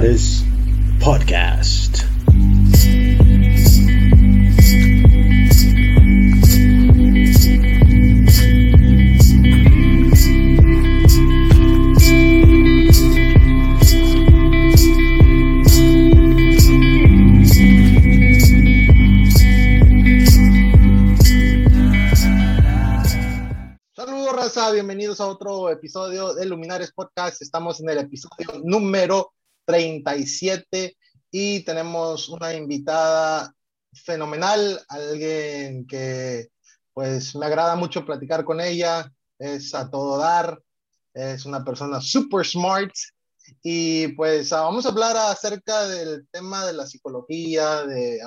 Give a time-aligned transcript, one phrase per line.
[0.00, 0.44] Illuminatus
[0.98, 2.04] Podcast.
[24.72, 27.42] Bienvenidos a otro episodio de Luminares Podcast.
[27.42, 29.32] Estamos en el episodio número
[29.64, 30.96] 37
[31.30, 33.54] y tenemos una invitada
[33.92, 36.48] fenomenal, alguien que
[36.92, 40.60] pues me agrada mucho platicar con ella, es a todo dar,
[41.14, 42.92] es una persona super smart
[43.62, 48.20] y pues ah, vamos a hablar acerca del tema de la psicología, de,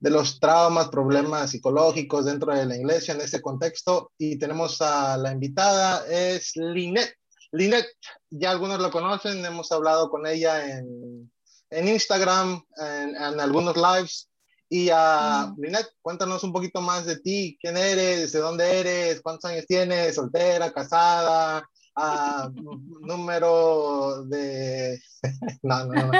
[0.00, 5.16] de los traumas, problemas psicológicos dentro de la iglesia en este contexto y tenemos a
[5.16, 7.17] la invitada, es Linet.
[7.52, 7.86] Linet,
[8.30, 11.30] ya algunos lo conocen, hemos hablado con ella en,
[11.70, 14.28] en Instagram, en, en algunos lives.
[14.70, 19.50] Y a Linet, cuéntanos un poquito más de ti, quién eres, de dónde eres, cuántos
[19.50, 22.50] años tienes, soltera, casada, ah,
[23.00, 25.00] número de...
[25.62, 26.12] no, no, no.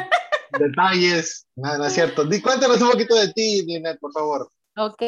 [0.58, 2.24] Detalles, no, no es cierto.
[2.24, 4.50] Di, cuéntanos un poquito de ti, Linet, por favor.
[4.80, 5.02] Ok,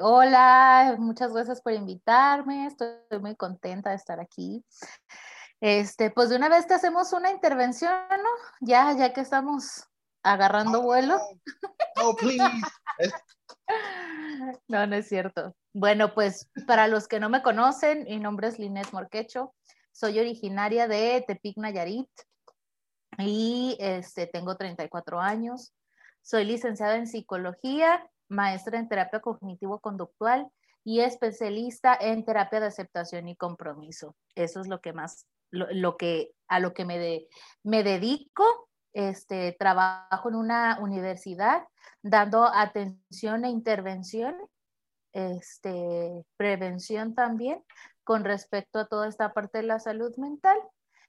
[0.00, 2.88] hola, muchas gracias por invitarme, estoy
[3.20, 4.64] muy contenta de estar aquí.
[5.60, 8.28] Este, pues de una vez te hacemos una intervención, ¿no?
[8.60, 9.84] Ya, ya que estamos
[10.22, 11.18] agarrando vuelo.
[11.96, 12.42] No, please.
[14.68, 15.54] No, no es cierto.
[15.72, 19.54] Bueno, pues para los que no me conocen, mi nombre es Linet Morquecho,
[19.92, 22.08] soy originaria de Tepic, Nayarit
[23.18, 25.72] y este, tengo 34 años.
[26.22, 30.48] Soy licenciada en psicología, maestra en terapia cognitivo-conductual
[30.84, 34.14] y especialista en terapia de aceptación y compromiso.
[34.34, 37.26] Eso es lo que más, lo, que, a lo que me,
[37.62, 38.44] me dedico.
[38.92, 41.64] Este, trabajo en una universidad
[42.02, 44.34] dando atención e intervención,
[45.12, 47.62] este, prevención también
[48.04, 50.56] con respecto a toda esta parte de la salud mental.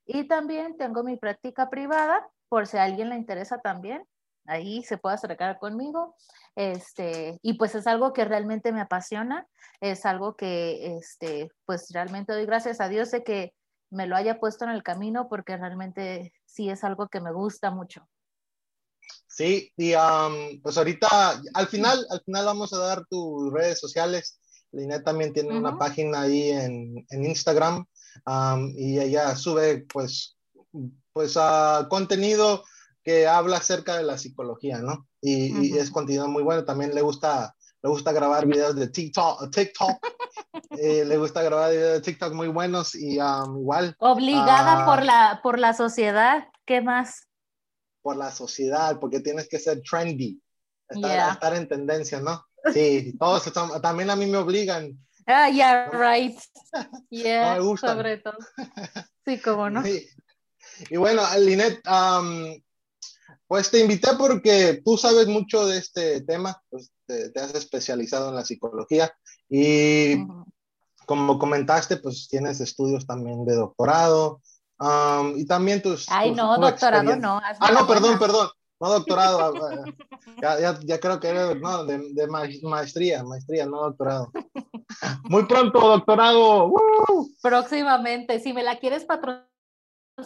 [0.06, 4.04] Y también tengo mi práctica privada, por si a alguien le interesa también,
[4.48, 6.16] ahí se puede acercar conmigo.
[6.56, 9.46] Este, y pues es algo que realmente me apasiona,
[9.80, 13.54] es algo que este, pues realmente doy gracias a Dios de que
[13.90, 17.72] me lo haya puesto en el camino porque realmente sí es algo que me gusta
[17.72, 18.08] mucho.
[19.28, 24.40] Sí, y um, pues ahorita, al final, al final vamos a dar tus redes sociales.
[24.72, 25.80] Linet también tiene una Ujú.
[25.80, 27.86] página ahí en, en Instagram
[28.26, 30.38] um, y ella sube pues,
[31.14, 32.64] pues ah, contenido
[33.04, 35.08] que habla acerca de la psicología, ¿no?
[35.22, 35.82] Y, y Ujú.
[35.82, 36.66] es contenido muy bueno.
[36.66, 37.56] También le gusta,
[37.88, 39.98] le gusta grabar videos de TikTok, TikTok.
[40.72, 44.86] Eh, le gusta grabar videos de TikTok muy buenos y um, igual Obligada Ah.
[44.86, 47.28] por, la, por la sociedad, ¿qué más?
[48.02, 50.40] por la sociedad, porque tienes que ser trendy,
[50.90, 51.32] estar, Yeah.
[51.34, 52.44] estar en tendencia, ¿no?
[52.74, 54.98] Sí, todos también a mí me obligan.
[55.26, 56.00] Ah, yeah, No.
[56.00, 56.38] right.
[57.10, 57.96] Yeah, gustan.
[57.98, 58.38] sobre todo.
[59.26, 59.84] Sí, cómo no.
[59.84, 60.08] Sí.
[60.90, 62.62] Y bueno, Linet, am,
[63.48, 68.30] pues te invité porque tú sabes mucho de este tema, pues te, te has especializado
[68.30, 69.12] en la psicología
[69.50, 70.18] y
[71.06, 74.42] como comentaste, pues tienes estudios también de doctorado
[74.78, 76.06] am, y también tus...
[76.10, 77.42] Ay, tus- no, doctorado no.
[77.60, 78.50] Ah, no, perdón, perdón.
[78.80, 79.66] No doctorado.
[79.66, 79.86] ah,
[80.42, 84.32] ya, ya, ya creo que era no, de, de ma- maestría, maestría, no doctorado.
[85.30, 86.68] Muy pronto, doctorado.
[86.68, 87.30] ¡Woo!
[87.42, 89.47] Próximamente, si me la quieres patrocinar,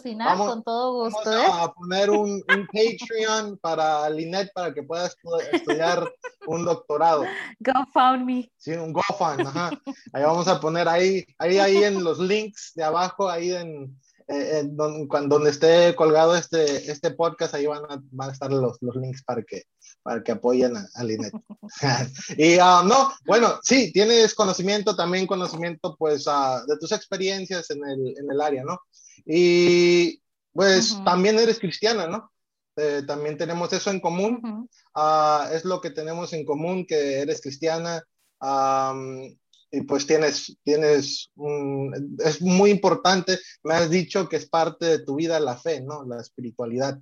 [0.02, 1.46] Vamos- con todo Vamos gusto, ¿eh?
[1.50, 6.10] a poner un, un Patreon para Linet para que pueda estu- estudiar
[6.46, 7.24] un doctorado.
[7.60, 8.50] Go found me.
[8.56, 9.70] Sí, un GoFund, ajá.
[10.14, 13.94] Ahí vamos a poner ahí, ahí, ahí en los links de abajo, ahí en,
[14.28, 18.32] eh, en don- cuan- donde esté colgado este, este podcast, ahí van a, van a
[18.32, 19.64] estar los, los links para que,
[20.02, 21.32] para que apoyen a, a Linet.
[22.36, 27.86] y ah, no, bueno, sí, tienes conocimiento, también conocimiento pues ah, de tus experiencias en
[27.88, 28.80] el, en el área, ¿no?
[29.24, 30.20] Y
[30.52, 31.04] pues Ujú.
[31.04, 32.30] también eres cristiana, ¿no?
[32.76, 34.40] Eh, también tenemos eso en común.
[34.42, 34.68] Ujú.
[34.94, 38.02] Ah, es lo que tenemos en común, que eres cristiana
[38.40, 39.22] am,
[39.70, 44.98] y pues tienes, tienes un- es muy importante, me has dicho que es parte de
[44.98, 46.04] tu vida la fe, ¿no?
[46.04, 46.98] La espiritualidad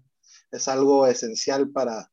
[0.52, 2.10] es algo esencial para,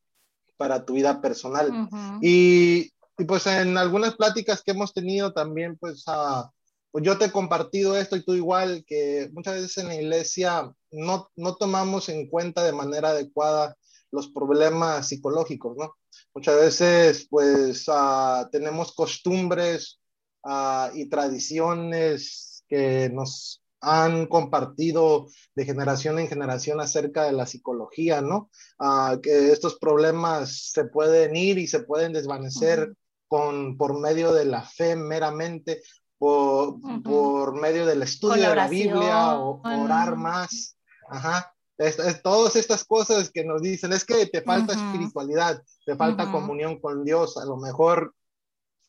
[0.58, 1.88] para tu vida personal.
[2.20, 6.50] Y, y, pues en algunas pláticas que hemos tenido también, pues, ah,
[6.90, 10.70] pues yo te he compartido esto y tú igual, que muchas veces en la iglesia
[10.90, 13.76] no, no tomamos en cuenta de manera adecuada
[14.10, 15.94] los problemas psicológicos, ¿no?
[16.34, 20.00] Muchas veces, pues, ah, tenemos costumbres
[20.44, 28.20] ah, y tradiciones que nos, han compartido de generación en generación acerca de la psicología,
[28.20, 28.50] ¿no?
[28.78, 32.94] Ah, que estos problemas se pueden ir y se pueden desvanecer
[33.28, 35.82] con, por medio de la fe meramente,
[36.18, 40.76] por, por medio del estudio de la Biblia o orar más.
[41.08, 41.54] Ajá.
[41.76, 46.80] Es, todas estas cosas que nos dicen, es que te falta espiritualidad, te falta comunión
[46.80, 48.14] con Dios, a lo mejor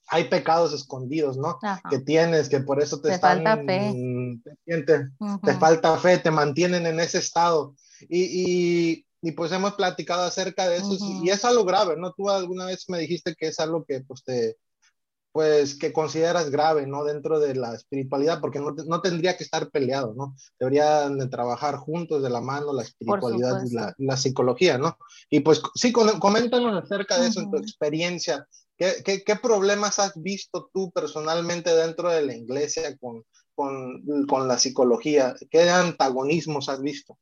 [0.10, 1.60] hay pecados escondidos, ¿no?
[1.90, 4.40] Que tienes, que por eso te, están, falta fe.
[4.66, 7.76] Te, falta fe, te mantienen en ese estado.
[8.10, 12.14] Y, y, pues hemos platicado acerca de eso y es algo grave, ¿no?
[12.14, 14.58] Tú alguna vez me dijiste que es algo que pues te,
[15.32, 17.04] pues que consideras grave, ¿no?
[17.04, 20.36] Dentro de la espiritualidad, porque no, no tendría que estar peleado, ¿no?
[20.60, 24.98] Deberían de trabajar juntos de la mano la espiritualidad y la, la, psicología, ¿no?
[25.30, 28.48] Y pues sí, coméntanos acerca de eso en tu experiencia.
[28.80, 34.48] ¿Qué, ¿Qué, qué, problemas has visto tú personalmente dentro de la iglesia con, con, con
[34.48, 35.36] la psicología?
[35.52, 37.20] ¿Qué antagonismos has visto?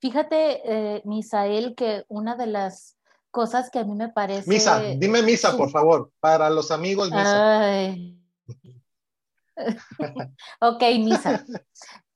[0.00, 2.96] Fíjate, eh, Misael, que una de las
[3.32, 4.48] cosas que a mí me parece...
[4.48, 7.96] Misa, dime misa, por favor, para los amigos misa.
[10.60, 11.44] ok, misa.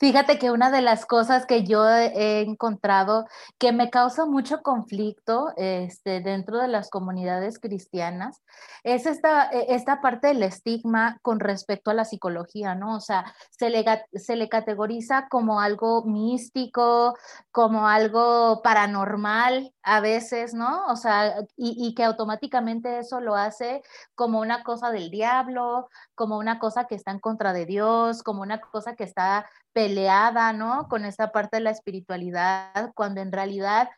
[0.01, 3.27] Fíjate que una de las cosas que yo he encontrado
[3.59, 8.41] que me causa mucho conflicto este, dentro de las comunidades cristianas
[8.85, 12.95] es esta, e, esta parte del estigma con respecto a la psicología, ¿no?
[12.95, 13.85] O sea, se le,
[14.15, 17.17] se le categoriza como algo místico,
[17.51, 20.87] como algo paranormal a veces, ¿no?
[20.87, 23.83] O sea, y, y que automáticamente eso lo hace
[24.15, 28.43] como una cosa del diablo, como una cosa que está en contra de Dios, como
[28.43, 29.47] una cosa que está
[29.79, 30.89] peleada, ¿no?
[30.89, 33.89] Con esta parte de la espiritualidad, cuando en realidad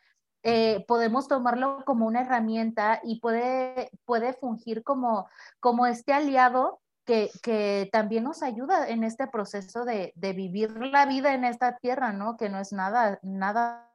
[0.43, 5.27] eh, podemos tomarlo como una herramienta y puede, puede fungir como,
[5.59, 11.07] como este aliado que, que, también nos ayuda en este proceso de, de, vivir la
[11.07, 12.37] vida en esta tierra, ¿no?
[12.37, 13.91] Que no es nada, nada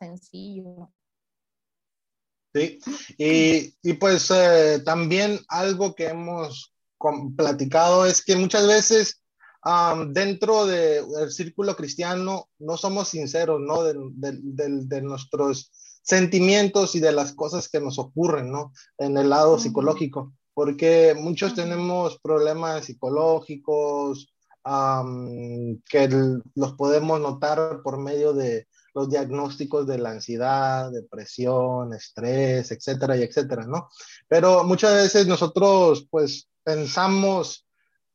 [0.00, 0.90] sencillo.
[2.54, 2.78] Sí,
[3.18, 6.72] y, y pues eh, también algo que hemos
[7.36, 9.20] platicado es que muchas veces
[10.08, 13.82] dentro del círculo cristiano no somos sinceros, ¿no?
[13.82, 15.70] De, nuestros
[16.02, 18.72] sentimientos y de las cosas que nos ocurren, ¿no?
[18.98, 24.32] En el lado psicológico, porque muchos tenemos problemas psicológicos
[25.88, 26.08] que
[26.54, 33.22] los podemos notar por medio de los diagnósticos de la ansiedad, depresión, estrés, etcétera y
[33.22, 33.88] etcétera, ¿no?
[34.26, 37.65] Pero muchas veces nosotros, pues, pensamos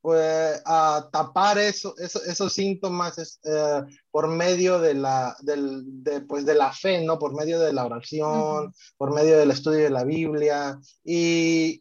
[0.01, 6.74] pues, a tapar eso, esos síntomas eh, por medio de la, de, pues, de la
[6.74, 7.19] fe, ¿no?
[7.19, 11.80] Por medio de la oración, por medio del estudio de la Biblia, y,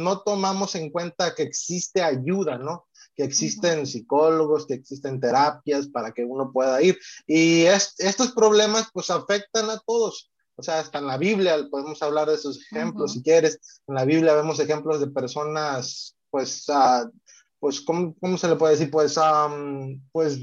[0.00, 2.86] no tomamos en cuenta que existe ayuda, ¿no?
[3.16, 6.98] Que existen psicólogos, que existen terapias para que uno pueda ir.
[7.26, 10.30] Y estos problemas, pues, afectan a todos.
[10.56, 13.60] O sea, hasta en la Biblia podemos hablar de esos ejemplos, si quieres.
[13.86, 17.08] En la Biblia vemos ejemplos de personas, pues, uh,
[17.60, 18.90] pues, ¿cómo, ¿cómo, se le puede decir?
[18.90, 19.18] Pues,
[20.12, 20.38] pues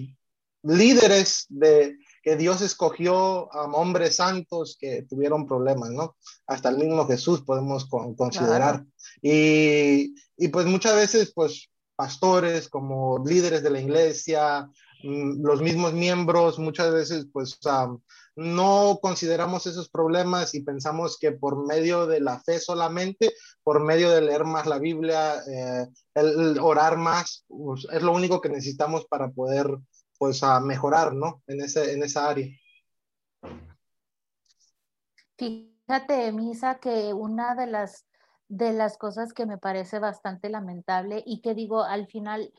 [0.63, 6.15] líderes de que Dios escogió a hombres santos que tuvieron problemas, ¿no?
[6.47, 8.83] Hasta el mismo Jesús podemos considerar.
[9.21, 14.69] Y, y, pues muchas veces, pues pastores como líderes de la iglesia,
[15.03, 17.59] mm, los mismos miembros, muchas veces, pues
[18.35, 24.11] no consideramos esos problemas y pensamos que por medio de la fe solamente, por medio
[24.11, 29.05] de leer más la Biblia, eh, el, orar más, pues, es lo único que necesitamos
[29.05, 29.77] para poder
[30.17, 31.43] pues a mejorar, ¿no?
[31.47, 32.47] En, ese, en esa área.
[35.37, 38.05] Fíjate, Misa, que una de las,
[38.47, 42.53] de las cosas que me parece bastante lamentable y que digo, al final,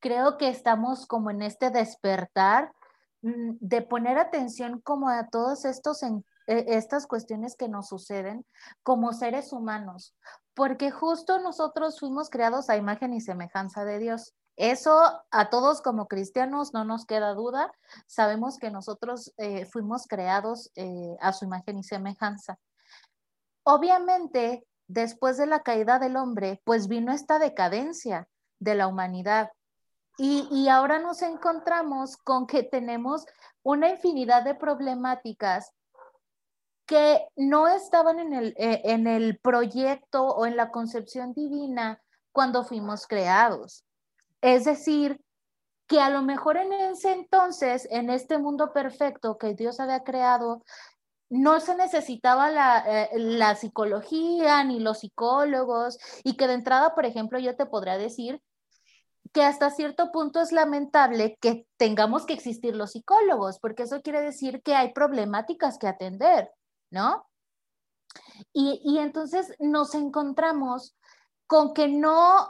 [0.00, 2.72] creo que estamos como en este despertar
[3.22, 8.44] de poner atención como a todos estos en, e, estas cuestiones que nos suceden
[8.82, 10.14] como seres humanos,
[10.54, 14.34] porque justo nosotros fuimos creados a imagen y semejanza de Dios.
[14.56, 15.00] Eso
[15.30, 17.72] a todos como cristianos no nos queda duda.
[18.06, 22.58] Sabemos que nosotros eh, fuimos creados eh, a su imagen y semejanza.
[23.64, 29.50] Obviamente, después de la caída del hombre, pues vino esta decadencia de la humanidad.
[30.18, 33.24] Y, ahora nos encontramos con que tenemos
[33.62, 35.72] una infinidad de problemáticas
[36.86, 42.64] que no estaban en el, eh, en el proyecto o en la concepción divina cuando
[42.64, 43.84] fuimos creados.
[44.42, 45.18] Es decir,
[45.86, 50.62] que a lo mejor en ese entonces, en este mundo perfecto que Dios había creado,
[51.30, 57.06] no se necesitaba la, eh, la, psicología ni los psicólogos y que de entrada, por
[57.06, 58.42] ejemplo, yo te podría decir
[59.32, 64.20] que hasta cierto punto es lamentable que tengamos que existir los psicólogos, porque eso quiere
[64.20, 66.50] decir que hay problemáticas que atender,
[66.90, 67.26] ¿no?
[68.52, 70.94] Y, y entonces nos encontramos
[71.46, 72.48] con que no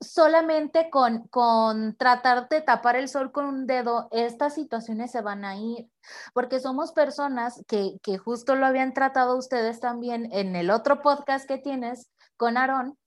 [0.00, 5.44] solamente con, con tratar de tapar el sol con un dedo, estas situaciones se van
[5.44, 5.90] a ir,
[6.32, 11.46] porque somos personas que, que justo lo habían tratado ustedes también en el otro podcast
[11.46, 12.98] que tienes con Aarón,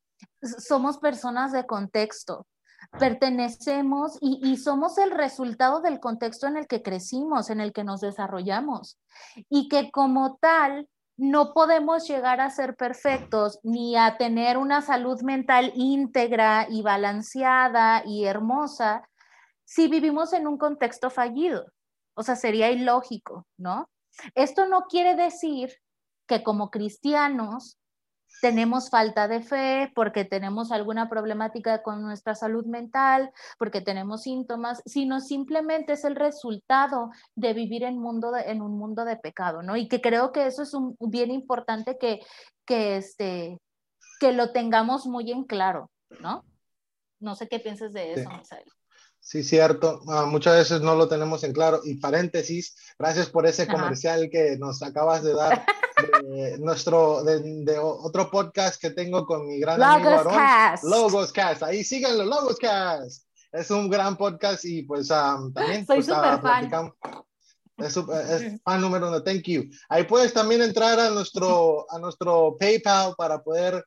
[0.42, 2.46] somos personas de contexto,
[3.00, 8.02] pertenecemos y, somos el resultado del contexto en el que crecimos, en el que nos
[8.02, 9.00] desarrollamos,
[9.50, 10.88] y que como tal
[11.18, 18.04] no podemos llegar a ser perfectos ni a tener una salud mental íntegra y balanceada
[18.06, 19.08] y hermosa
[19.64, 21.66] si vivimos en un contexto fallido.
[22.16, 23.90] O sea, sería ilógico, ¿no?
[24.36, 25.74] Esto no quiere decir
[26.28, 27.78] que como cristianos
[28.42, 34.82] tenemos falta de fe, porque tenemos alguna problemática con nuestra salud mental, porque tenemos síntomas,
[34.86, 39.78] sino simplemente es el resultado de vivir en, mundo en un mundo de pecado, ¿no?
[39.78, 42.20] Y que creo que eso es un, bien importante que,
[42.66, 43.60] que, este,
[44.20, 46.44] que lo tengamos muy en claro, ¿no?
[47.20, 48.56] No sé qué piensas de eso, sí.
[49.24, 50.02] Sí, cierto.
[50.06, 51.80] Uh, muchas veces no lo tenemos en claro.
[51.86, 55.66] Y paréntesis, gracias por ese comercial que nos acabas de dar
[56.22, 60.34] de nuestro, de, de, otro podcast que tengo con mi gran Logos amigo Aaron.
[60.34, 60.84] Cast.
[60.84, 61.64] Logos Cast.
[61.64, 63.26] Ahí síganlo, Logos Cast.
[63.52, 65.86] Es un gran podcast y pues um, también.
[65.86, 66.94] Soy pues, súper uh, fan.
[67.78, 69.70] Es, es, fan número uno, thank you.
[69.90, 73.84] Ahí puedes también entrar a nuestro, a nuestro PayPal para poder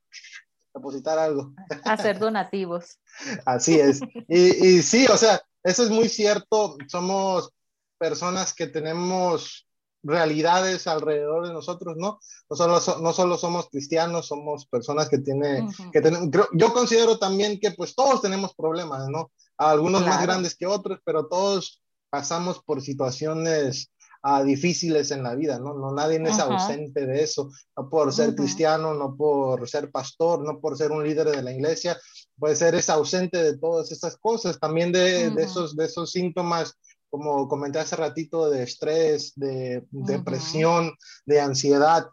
[0.75, 1.53] depositar algo.
[1.85, 2.99] Hacer donativos.
[3.45, 4.01] Así es.
[4.29, 6.77] Y, y, sí, o sea, eso es muy cierto.
[6.89, 7.51] Somos
[7.99, 9.66] personas que tenemos
[10.03, 12.21] realidades alrededor de nosotros, ¿no?
[12.49, 15.91] No solo, no solo somos cristianos, somos personas que tienen, uh -huh.
[15.91, 16.01] que
[16.31, 19.33] creo, yo considero también que pues todos tenemos problemas, ¿no?
[19.57, 20.17] Algunos claro.
[20.17, 23.91] más grandes que otros, pero todos pasamos por situaciones
[24.23, 25.75] uh, difíciles en la vida, ¿no?
[25.75, 26.53] No nadie es uh -huh.
[26.53, 28.37] ausente de eso, no por ser -huh.
[28.37, 31.99] cristiano, no por ser pastor, no por ser un líder de la iglesia,
[32.39, 36.75] puede ser es ausente de todas esas cosas, también de, de esos, de esos síntomas
[37.17, 40.93] como comenté hace ratito, de estrés, de depresión,
[41.25, 42.11] de ansiedad.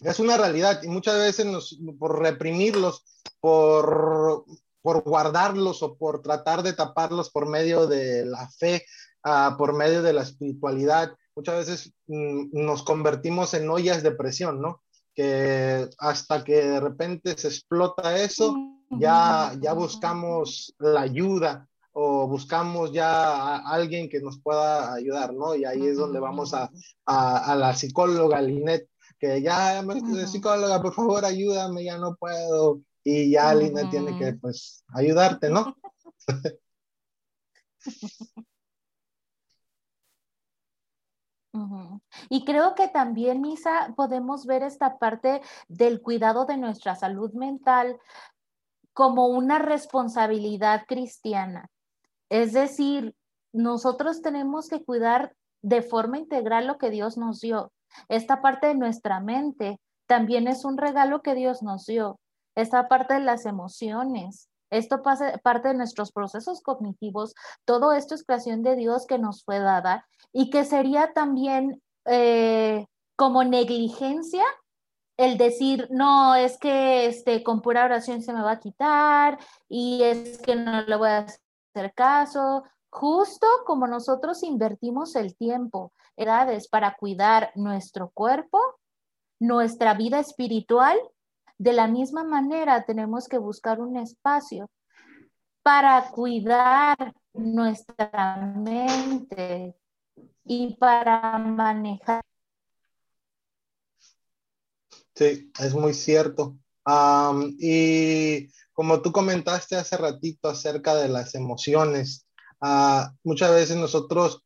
[0.00, 3.04] Es una realidad y muchas veces nos, por reprimirlos,
[3.38, 4.44] por,
[4.82, 8.84] por guardarlos o por tratar de taparlos por medio de la fe,
[9.24, 14.60] uh, por medio de la espiritualidad, muchas veces mm, nos convertimos en ollas de presión,
[14.60, 14.82] ¿no?
[15.14, 18.56] Que hasta que de repente se explota eso,
[18.90, 25.54] ya, ya buscamos la ayuda, o buscamos ya a alguien que nos pueda ayudar, ¿no?
[25.54, 26.70] Y ahí es donde vamos a,
[27.06, 29.82] a, a la psicóloga Linet, que ya,
[30.26, 32.80] psicóloga, por favor, ayúdame, ya no puedo.
[33.04, 33.54] Y ya.
[33.54, 35.76] Linet tiene que, pues, ayudarte, ¿no?
[42.28, 48.00] Y creo que también, Misa, podemos ver esta parte del cuidado de nuestra salud mental
[48.92, 51.70] como una responsabilidad cristiana.
[52.28, 53.14] Es decir,
[53.52, 57.72] nosotros tenemos que cuidar de forma integral lo que Dios nos dio.
[58.08, 62.18] Esta parte de nuestra mente también es un regalo que Dios nos dio.
[62.54, 67.34] Esta parte de las emociones, esto pasa parte de nuestros procesos cognitivos.
[67.64, 72.86] Todo esto es creación de Dios que nos fue dada y que sería también eh,
[73.16, 74.44] como negligencia
[75.16, 79.38] el decir, no, es que este, con pura oración se me va a quitar
[79.68, 81.43] y es que no le voy a hacer
[81.94, 88.58] caso, justo como nosotros invertimos el tiempo, edades para cuidar nuestro cuerpo,
[89.40, 90.98] nuestra vida espiritual,
[91.58, 94.70] de la misma manera tenemos que buscar un espacio
[95.62, 99.74] para cuidar nuestra mente
[100.44, 102.22] y para manejar.
[105.14, 106.56] Sí, es muy cierto.
[107.58, 112.26] Y como tú comentaste hace ratito acerca de las emociones,
[112.60, 114.42] uh, muchas veces nosotros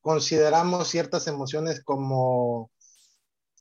[0.00, 2.70] consideramos ciertas emociones como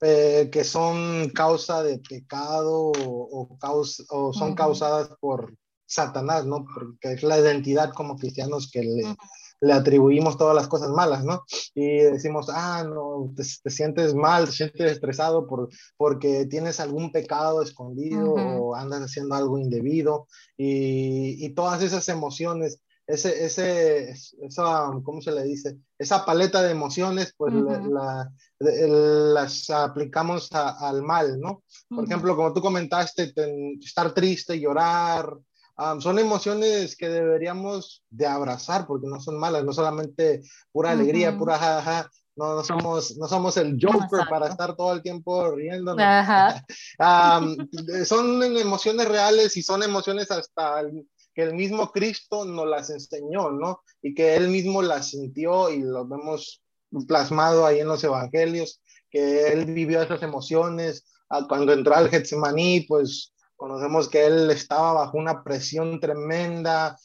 [0.02, 4.58] eh, que son causa de pecado o, o, causa, o son uh -huh.
[4.58, 6.66] causadas por Satanás, ¿no?
[6.66, 9.18] Porque es la identidad como cristianos que le, uh -huh.
[9.62, 11.44] Le, atribuimos todas las cosas malas, ¿no?
[11.74, 17.12] Y decimos, ah, no, te, te sientes mal, te sientes estresado por, porque tienes algún
[17.12, 18.60] pecado escondido uh -huh.
[18.62, 20.28] o andas haciendo algo indebido
[20.58, 25.78] y, y todas esas emociones ese, ese, esa, ¿cómo se le dice?
[25.98, 27.92] Esa paleta de emociones, pues uh -huh.
[27.92, 28.88] la, la,
[29.34, 31.64] las aplicamos a, al mal, ¿no?
[31.90, 32.06] Por uh -huh.
[32.06, 35.26] ejemplo, como tú comentaste, ten, estar triste, llorar,
[36.00, 41.58] son emociones que deberíamos de abrazar porque no son malas, no solamente pura alegría, pura
[41.58, 45.96] jaja, no, no, somos, no somos el Joker para estar todo el tiempo riendo.
[48.06, 50.84] son emociones reales y son emociones hasta
[51.34, 53.82] que el mismo Cristo nos las enseñó, ¿no?
[54.02, 56.62] Y que él mismo las sintió y lo vemos
[57.08, 61.06] plasmado ahí en los evangelios, que él vivió esas emociones.
[61.30, 66.98] Ah, cuando entró al Getsemaní, pues conocemos que él estaba bajo una presión tremenda,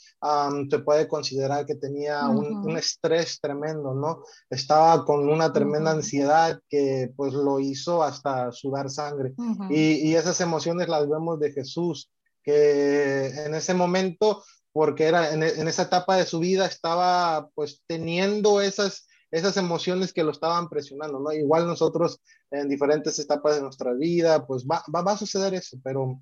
[0.70, 4.22] se puede considerar que tenía un, estrés tremendo, ¿no?
[4.48, 9.34] Estaba con una tremenda ansiedad que pues lo hizo hasta sudar sangre.
[9.68, 12.10] y, esas emociones las vemos de Jesús,
[12.42, 17.82] que en ese momento, porque era en, en esa etapa de su vida, estaba pues
[17.86, 21.32] teniendo esas esas emociones que lo estaban presionando, ¿no?
[21.32, 22.20] Igual nosotros
[22.50, 26.20] en diferentes etapas de nuestra vida, pues va, va, a suceder eso, pero,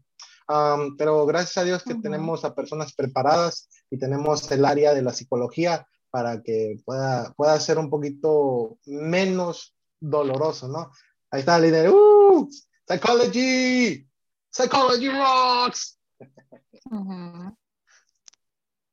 [0.99, 5.13] pero gracias a Dios que tenemos a personas preparadas y tenemos el área de la
[5.13, 10.91] psicología para que pueda, pueda ser un poquito menos doloroso, ¿no?
[11.31, 12.49] Ahí está el líder, ¡uh!
[12.87, 14.07] Psychology,
[14.51, 15.99] Psychology rocks.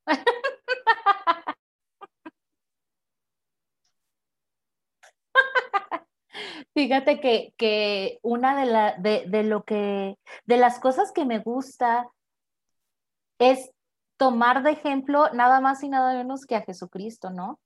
[6.74, 12.08] Fíjate que, una de, la, de, lo que, de las cosas que me gusta
[13.40, 13.72] es
[14.18, 17.60] tomar de ejemplo nada más y nada menos que a Jesucristo, ¿no?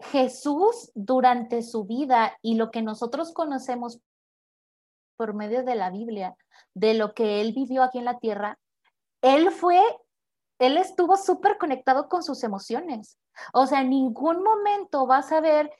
[0.00, 4.00] Jesús durante su vida y lo que nosotros conocemos
[5.16, 6.36] por medio de la Biblia,
[6.74, 8.58] de lo que él vivió aquí en la tierra,
[9.22, 9.80] él fue,
[10.58, 13.18] él estuvo súper conectado con sus emociones.
[13.52, 15.70] O sea, en ningún momento vas a ver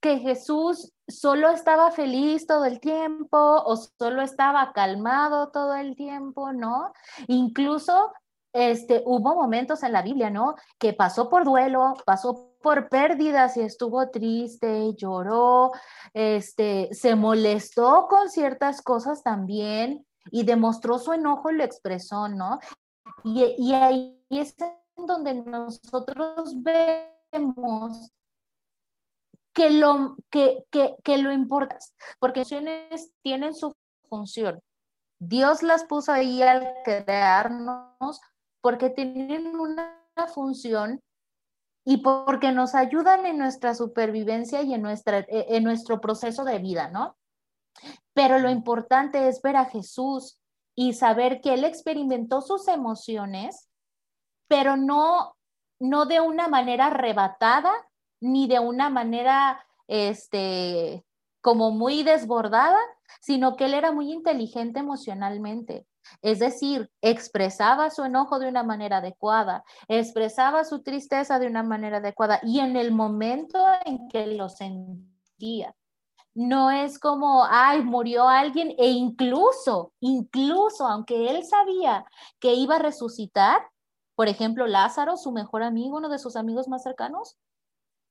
[0.00, 6.52] que Jesús solo estaba feliz todo el tiempo o solo estaba calmado todo el tiempo,
[6.52, 6.92] ¿no?
[7.26, 8.12] Incluso
[8.52, 10.56] este, hubo momentos en la Biblia, ¿no?
[10.78, 15.72] Que pasó por duelo, pasó por pérdidas y estuvo triste, lloró,
[16.14, 22.58] este, se molestó con ciertas cosas también y demostró su enojo y lo expresó, ¿no?
[23.24, 24.54] Y, y ahí es
[24.96, 28.10] donde nosotros vemos
[29.52, 31.78] que lo, que, que, que lo importa,
[32.18, 33.74] porque emociones tienen su
[34.08, 34.60] función.
[35.18, 38.20] Dios las puso ahí al crearnos
[38.62, 39.96] porque tienen una
[40.34, 41.00] función
[41.84, 46.58] y porque nos ayudan en nuestra supervivencia y en, nuestra, e, en nuestro proceso de
[46.58, 47.16] vida, ¿no?
[48.14, 50.40] Pero lo importante es ver a Jesús
[50.74, 53.68] y saber que Él experimentó sus emociones,
[54.48, 55.36] pero no,
[55.80, 57.72] no de una manera arrebatada,
[58.20, 61.04] ni de una manera, este,
[61.40, 62.78] como muy desbordada,
[63.20, 65.86] sino que él era muy inteligente emocionalmente.
[66.22, 71.98] Es decir, expresaba su enojo de una manera adecuada, expresaba su tristeza de una manera
[71.98, 75.74] adecuada y en el momento en que lo sentía.
[76.34, 82.04] No es como, ay, murió alguien e incluso, incluso, aunque él sabía
[82.38, 83.60] que iba a resucitar,
[84.14, 87.36] por ejemplo, Lázaro, su mejor amigo, uno de sus amigos más cercanos,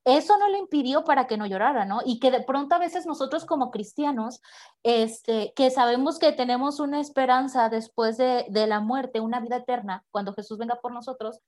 [0.05, 1.99] eso no le impidió para que no llorara, ¿no?
[2.05, 4.41] Y que de pronto a veces nosotros como cristianos,
[4.83, 10.03] este, que sabemos que tenemos una esperanza después de, de la muerte, una vida eterna,
[10.12, 11.39] cuando Jesús venga por nosotros,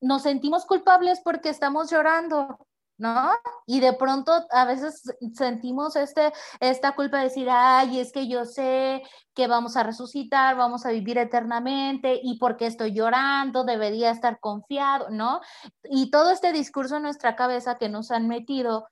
[0.00, 2.58] nos sentimos culpables porque estamos llorando,
[3.00, 3.32] ¿no?
[3.66, 5.02] Y de pronto a veces
[5.34, 9.02] sentimos este, esta culpa de decir, ay, es que yo sé
[9.34, 15.10] que vamos a resucitar, vamos a vivir eternamente y porque estoy llorando, debería estar confiado,
[15.10, 15.40] ¿no?
[15.84, 18.86] Y todo este discurso en nuestra cabeza que nos han metido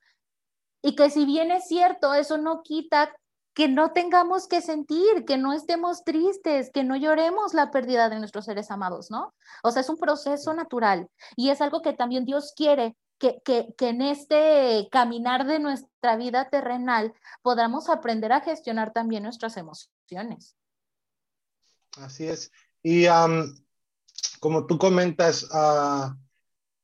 [0.82, 3.12] y que si bien es cierto, eso no quita
[3.58, 8.20] que no tengamos que sentir, que no estemos tristes, que no lloremos la pérdida de
[8.20, 9.34] nuestros seres amados, ¿no?
[9.64, 14.02] O sea, es un proceso natural y es algo que también Dios quiere que, en
[14.02, 20.56] este caminar de nuestra vida terrenal podamos aprender a gestionar también nuestras emociones.
[21.96, 22.52] Así es.
[22.82, 23.06] Y
[24.40, 26.16] como tú comentas, ah,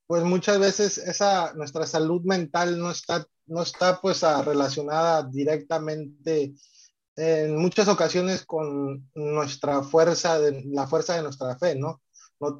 [0.06, 6.54] pues muchas veces esa, nuestra salud mental no está, no está pues ah, relacionada directamente
[7.16, 12.02] en muchas ocasiones con nuestra fuerza, de, la fuerza de nuestra fe, ¿no?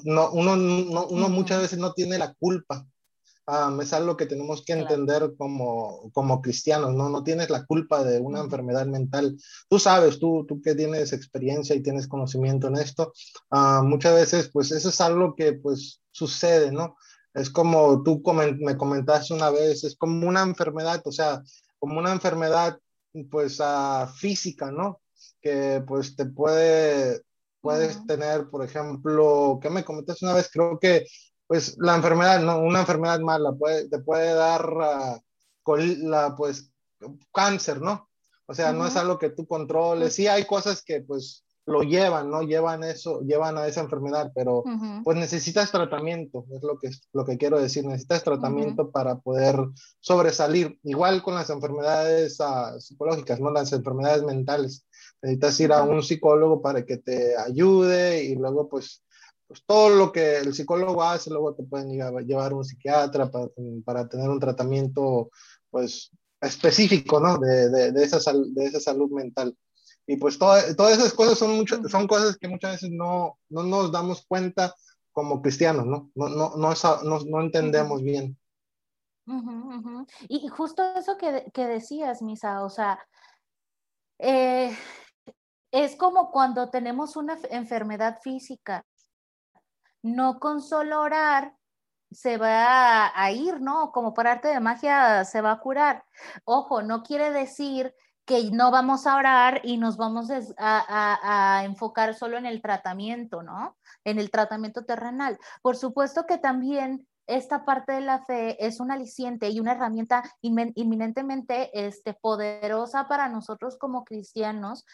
[0.05, 0.55] no, uno,
[1.07, 2.87] uno muchas veces no tiene la culpa
[3.83, 7.09] es algo que tenemos que entender como, como cristianos, ¿no?
[7.09, 9.37] No tienes la culpa de una enfermedad mental.
[9.69, 13.13] Tú sabes, tú, tú que tienes experiencia y tienes conocimiento en esto,
[13.51, 16.97] ah, muchas veces, pues eso es algo que, pues, sucede, ¿no?
[17.35, 18.23] Es como tú
[18.61, 21.43] me comentaste una vez, es como una enfermedad, o sea,
[21.79, 22.79] como una enfermedad,
[23.31, 25.01] pues, uh, física, ¿no?
[25.41, 27.23] Que, pues, te puede
[27.65, 30.51] puedes tener, por ejemplo, ¿qué me comentaste una vez?
[30.53, 31.07] Creo que,
[31.55, 32.59] pues, la enfermedad, ¿no?
[32.59, 36.73] Una enfermedad mala puede, te puede dar la, pues,
[37.33, 38.11] cáncer, ¿no?
[38.47, 40.17] O sea, no es algo que tú controles.
[40.17, 42.43] Sí hay cosas que, pues, lo llevan, ¿no?
[42.43, 44.65] Llevan eso, llevan a esa enfermedad, pero
[45.05, 49.57] pues necesitas tratamiento, es lo que, lo que quiero decir, necesitas tratamiento para poder
[50.01, 53.53] sobresalir, igual con las enfermedades uh, psicológicas, ¿no?
[53.53, 54.85] Las enfermedades mentales,
[55.23, 59.04] necesitas ir a un psicólogo para que te ayude y luego pues,
[59.55, 61.91] pues todo lo que el psicólogo hace, luego te pueden
[62.27, 63.47] llevar a un psiquiatra para,
[63.85, 65.31] para tener un tratamiento
[65.71, 67.39] pues específico, ¿no?
[67.39, 69.57] De, de, de, esa, de esa salud mental.
[70.09, 73.93] Y pues todas esas cosas son, mucho, son cosas que muchas veces no, no nos
[73.93, 74.75] damos cuenta
[75.13, 76.11] como cristianos, ¿no?
[76.17, 78.37] No, no, no, no, no entendemos bien.
[80.29, 82.99] Y justo eso que, que, decías, Misa, o sea,
[84.19, 84.77] eh,
[85.71, 88.85] es como cuando tenemos una enfermedad física.
[90.05, 91.57] No con solo orar
[92.13, 93.91] se va a, a ir, ¿no?
[93.91, 96.05] Como por arte de magia se va a curar.
[96.45, 97.93] Ojo, no quiere decir
[98.25, 103.77] que no vamos a orar y nos vamos a, enfocar solo en el tratamiento, ¿no?
[104.05, 105.39] En el tratamiento terrenal.
[105.63, 110.23] Por supuesto que también esta parte de la fe es un aliciente y una herramienta
[110.41, 114.85] inminentemente este, poderosa para nosotros como cristianos,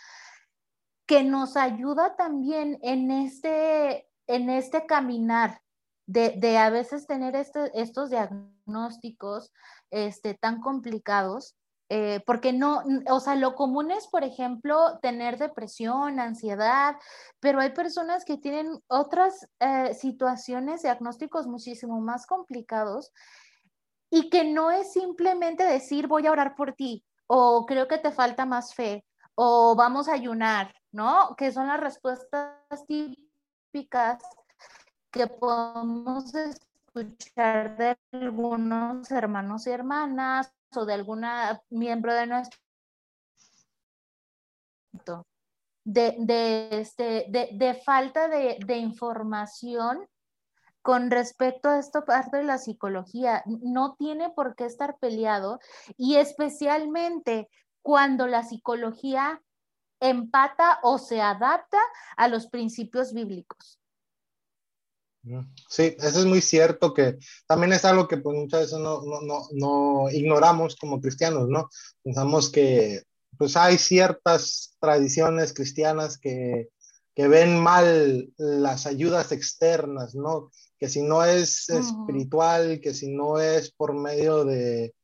[1.07, 5.60] que nos ayuda también en este, en este caminar
[6.06, 9.52] de, a veces tener este, estos diagnósticos
[9.90, 11.56] este, tan complicados
[11.92, 16.94] eh, porque no, o sea, lo común es, por ejemplo, tener depresión, ansiedad,
[17.40, 23.12] pero hay personas que tienen otras eh, situaciones, diagnósticos muchísimo más complicados
[24.08, 28.12] y que no es simplemente decir voy a orar por ti o creo que te
[28.12, 31.34] falta más fe o vamos a ayunar, ¿no?
[31.36, 32.86] Que son las respuestas
[33.70, 34.22] típicas
[35.11, 42.59] que podemos escuchar de algunos hermanos y hermanas o de alguna miembro de nuestro
[45.85, 50.06] de, de, este, de, falta de, de, información
[50.83, 53.42] con respecto a esto parte de la psicología.
[53.46, 55.59] No tiene por qué estar peleado
[55.96, 57.48] y especialmente
[57.83, 59.42] cuando la psicología
[60.00, 61.78] empata o se adapta
[62.16, 63.78] a los principios bíblicos.
[65.68, 69.20] Sí, eso es muy cierto que también es algo que pues, muchas veces no, no,
[69.20, 71.68] no, no, ignoramos como cristianos, ¿no?
[72.02, 73.02] Pensamos que
[73.36, 76.68] pues hay ciertas tradiciones cristianas que,
[77.14, 80.50] que ven mal las ayudas externas, ¿no?
[80.78, 84.94] Que si no es espiritual, que si no es por medio de,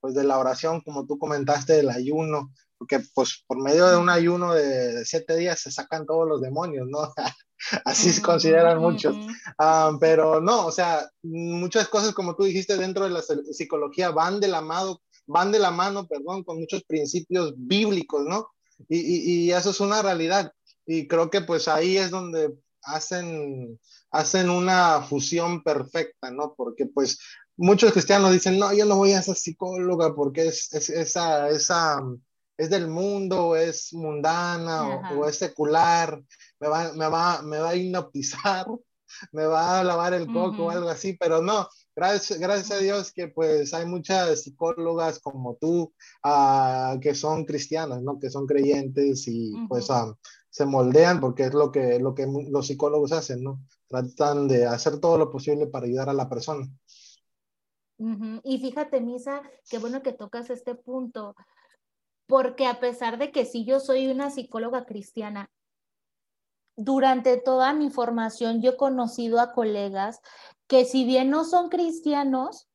[0.00, 4.08] pues, de la oración, como tú comentaste, del ayuno, porque pues por medio de un
[4.08, 7.12] ayuno de, siete días se sacan todos los demonios, ¿no?
[7.84, 9.14] Así se consideran muchos.
[9.58, 14.40] Ah, pero no, o sea, muchas cosas como tú dijiste dentro de la psicología van
[14.40, 18.48] de la mano, van de la mano, perdón, con muchos principios bíblicos, ¿no?
[18.88, 20.50] Y, y, y eso es una realidad.
[20.86, 23.78] Y creo que pues ahí es donde hacen,
[24.10, 26.54] hacen una fusión perfecta, ¿no?
[26.56, 27.18] Porque pues
[27.58, 32.00] muchos cristianos dicen, no, yo no voy a ser psicóloga porque es, es esa, esa
[32.60, 36.22] es del mundo, es mundana o, es secular,
[36.60, 38.66] me va, me, va, me va a hipnotizar,
[39.32, 43.12] me va a lavar el coco o algo así, pero no, gracias, gracias a Dios
[43.12, 48.20] que pues hay muchas psicólogas como tú uh, que son cristianas, ¿no?
[48.20, 50.14] Que son creyentes y pues uh,
[50.50, 53.62] se moldean porque es lo que, lo que los psicólogos hacen, ¿no?
[53.88, 56.68] Tratan de hacer todo lo posible para ayudar a la persona.
[58.44, 61.36] Y fíjate, Misa, qué bueno que tocas este punto,
[62.30, 65.50] porque a pesar de que sí yo soy una psicóloga cristiana,
[66.76, 70.20] durante toda mi formación yo he conocido a colegas
[70.68, 72.68] que si bien no son cristianos,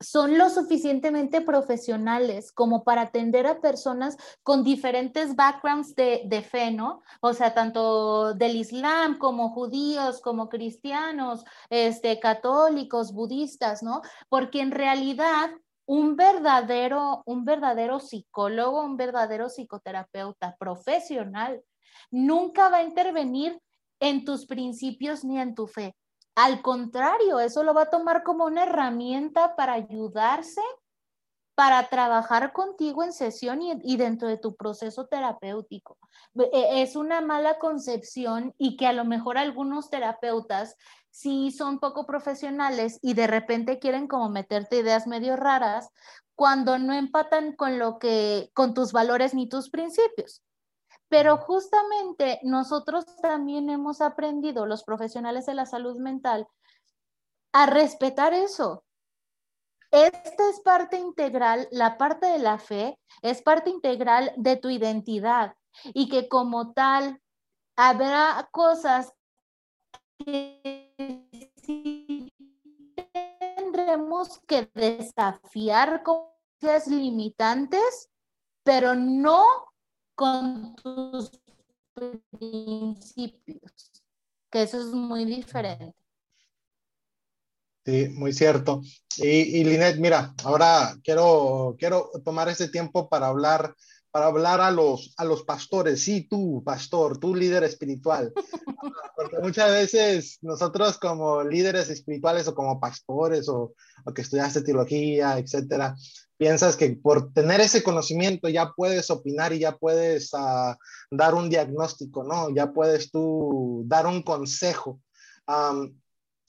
[0.00, 6.70] son lo suficientemente profesionales como para atender a personas con diferentes backgrounds de, de, fe,
[6.70, 7.00] ¿no?
[7.22, 14.02] O sea, tanto del Islam como judíos, como cristianos, este, católicos, budistas, ¿no?
[14.28, 15.50] Porque en realidad
[15.86, 21.62] un verdadero, un verdadero psicólogo, un verdadero psicoterapeuta profesional,
[22.10, 23.60] nunca va a intervenir
[24.00, 25.94] en tus principios ni en tu fe.
[26.36, 30.60] Al contrario, eso lo va a tomar como una herramienta para ayudarse,
[31.54, 35.98] para trabajar contigo en sesión y, y, dentro de tu proceso terapéutico.
[36.52, 40.76] E, es una mala concepción y que a lo mejor algunos terapeutas
[41.10, 45.90] si son poco profesionales y de repente quieren como meterte ideas medio raras
[46.34, 50.42] cuando no empatan con lo que, con tus valores ni tus principios.
[51.08, 56.48] Pero justamente nosotros también hemos aprendido, los profesionales de la salud mental,
[57.52, 58.84] a respetar eso.
[59.94, 65.54] Esta es parte integral, la parte de la fe es parte integral de tu identidad
[65.84, 67.22] y que como tal
[67.76, 69.12] habrá cosas
[70.18, 70.90] que
[73.56, 76.24] tendremos que desafiar con
[76.88, 78.10] limitantes,
[78.64, 79.46] pero no
[80.16, 81.40] con tus
[82.32, 83.92] principios,
[84.50, 86.03] que eso es muy diferente.
[87.84, 88.80] Sí, muy cierto.
[89.18, 93.74] Y, y Linet, mira, ahora quiero, quiero tomar este tiempo para hablar,
[94.10, 96.02] para hablar a los, a los pastores.
[96.02, 98.32] Sí, tú, pastor, tú líder espiritual.
[99.16, 105.38] Porque muchas veces nosotros como líderes espirituales o como pastores o, o que estudiaste teología,
[105.38, 105.94] etcétera,
[106.38, 110.74] piensas que por tener ese conocimiento ya puedes opinar y ya puedes uh,
[111.10, 112.48] dar un diagnóstico, ¿no?
[112.50, 115.00] Ya puedes tú dar un consejo.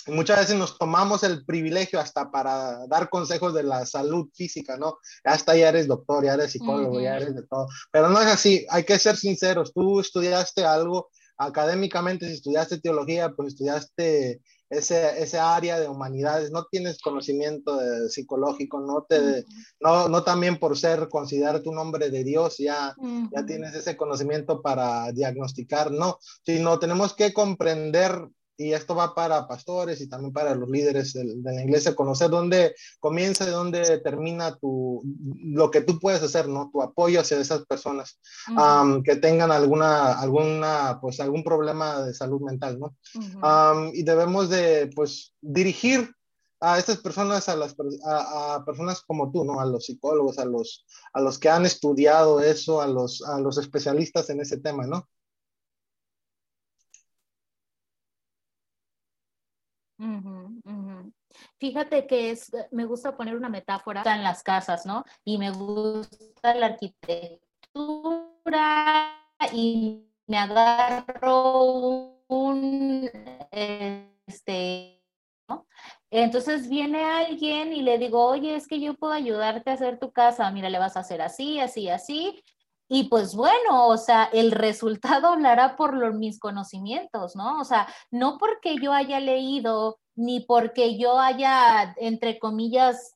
[0.08, 4.98] Muchas veces nos tomamos el privilegio hasta para dar consejos de la salud física, ¿no?
[5.24, 7.68] Hasta ya eres doctor, ya eres psicólogo, ya eres de todo.
[7.92, 9.74] Pero no es así, hay que ser sinceros.
[9.74, 16.66] Tú estudiaste algo académicamente, si estudiaste teología, pues estudiaste ese, ese área de humanidades, no
[16.66, 19.46] tienes conocimiento de, psicológico, no, te,
[19.80, 22.96] no, no también por ser considerado un hombre de Dios, ya,
[23.32, 29.48] ya tienes ese conocimiento para diagnosticar, no, sino tenemos que comprender y esto va para
[29.48, 34.56] pastores y también para los líderes de, la iglesia, conocer dónde comienza y dónde termina
[34.56, 35.02] tu,
[35.44, 36.70] lo que tú puedes hacer, ¿no?
[36.72, 38.20] Tu apoyo hacia esas personas
[39.04, 42.96] que tengan alguna, alguna, pues algún problema de salud mental, ¿no?
[43.94, 46.10] y debemos de, pues, dirigir
[46.62, 49.60] a estas personas, a las a, personas como tú, ¿no?
[49.60, 53.58] A los psicólogos, a los, a los que han estudiado eso, a los, a los
[53.58, 55.08] especialistas en ese tema, ¿no?
[61.58, 65.04] Fíjate que es, me gusta poner una metáfora en las casas, ¿no?
[65.24, 67.42] Y me gusta la arquitectura
[69.54, 73.10] y me agarro un,
[73.52, 75.02] este,
[75.48, 75.68] ¿no?
[76.10, 80.12] Entonces viene alguien y le digo, oye, es que yo puedo ayudarte a hacer tu
[80.12, 82.42] casa, mira, le vas a hacer así, así, así,
[82.88, 87.60] y pues bueno, o sea, el resultado hablará por los, mis conocimientos, ¿no?
[87.60, 93.16] O sea, no porque yo haya leído, ni porque yo haya, entre comillas,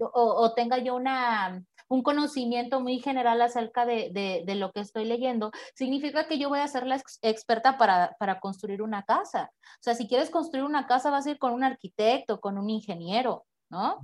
[0.00, 4.10] o, tenga yo una, un conocimiento muy general acerca de,
[4.46, 8.40] de, lo que estoy leyendo, significa que yo voy a ser la experta para, para,
[8.40, 9.50] construir una casa.
[9.52, 12.70] O sea, si quieres construir una casa, vas a ir con un arquitecto, con un
[12.70, 13.98] ingeniero, ¿no?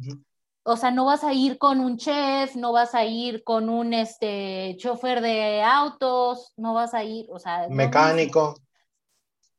[0.68, 3.94] O sea, no vas a ir con un chef, no vas a ir con un
[3.94, 7.68] este, chofer de autos, no vas a ir, o sea...
[7.68, 8.56] Mecánico.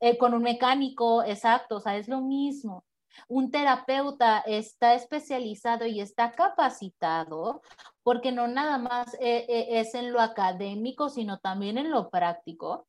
[0.02, 2.84] Eh, con un mecánico, exacto, o sea, es lo mismo.
[3.30, 7.62] Un terapeuta está especializado y está capacitado
[8.04, 12.86] porque no nada más eh, eh, es en lo académico, sino también en lo práctico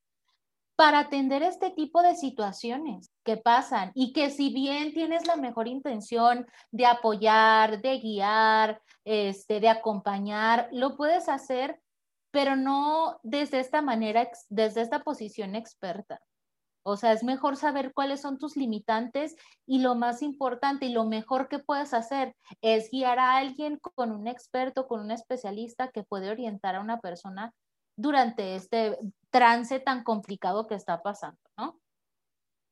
[0.78, 5.66] para atender este tipo de situaciones que pasan y que si bien tienes la mejor
[5.66, 11.80] intención de apoyar, de guiar, este, de acompañar, lo puedes hacer,
[12.30, 16.20] pero no desde esta manera, desde esta posición experta.
[16.84, 19.34] O sea, es mejor saber cuáles son tus limitantes
[19.66, 24.12] y lo más importante y lo mejor que puedes hacer es guiar a alguien con
[24.12, 27.52] un experto, con un especialista que puede orientar a una persona
[27.98, 28.96] durante este
[29.30, 31.80] trance tan complicado que está pasando, ¿no?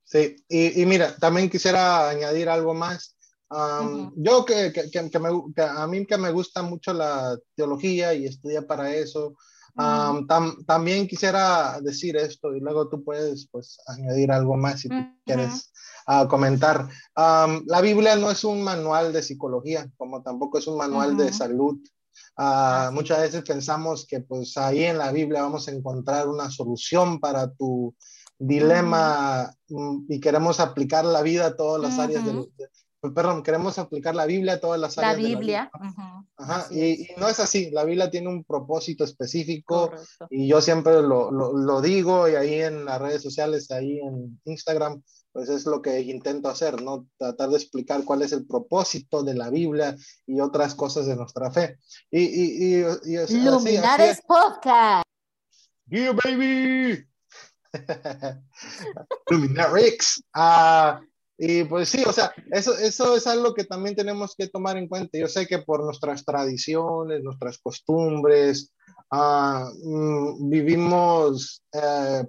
[0.05, 3.17] Sí, y, mira, también quisiera añadir algo más.
[4.15, 5.29] Yo que, que, que, me,
[5.63, 9.37] a mí que me gusta mucho la teología y estudia para eso,
[9.77, 14.89] también quisiera decir esto y luego tú puedes pues añadir algo más si
[15.25, 15.73] quieres
[16.07, 16.89] uh, comentar.
[17.17, 21.79] la Biblia no es un manual de psicología, como tampoco es un manual de salud.
[22.37, 27.21] Ah, muchas veces pensamos que pues ahí en la Biblia vamos a encontrar una solución
[27.21, 27.95] para tu
[28.39, 32.47] dilema mm, y queremos aplicar la vida a todas las áreas del,
[33.01, 35.17] pues, perdón, queremos aplicar la Biblia a todas las áreas.
[35.17, 35.71] La Biblia.
[36.37, 39.93] Ajá, y, no es así, la Biblia tiene un propósito específico
[40.29, 44.41] y yo siempre lo, lo, lo, digo y ahí en las redes sociales, ahí en
[44.45, 45.03] Instagram,
[45.37, 47.09] pues es lo que intento hacer, ¿no?
[47.19, 49.95] Tratar de explicar cuál es el propósito de la Biblia
[50.27, 51.79] y otras cosas de nuestra fe.
[52.11, 55.05] Y, y, y, Luminares Podcast.
[55.91, 57.07] Yeah, baby.
[59.31, 60.25] Luminares.
[60.33, 61.03] Ah,
[61.37, 64.89] y pues sí, o sea, eso, eso es algo que también tenemos que tomar en
[64.89, 65.19] cuenta.
[65.19, 68.73] Yo sé que por nuestras tradiciones, nuestras costumbres,
[69.11, 72.25] mm, vivimos eh,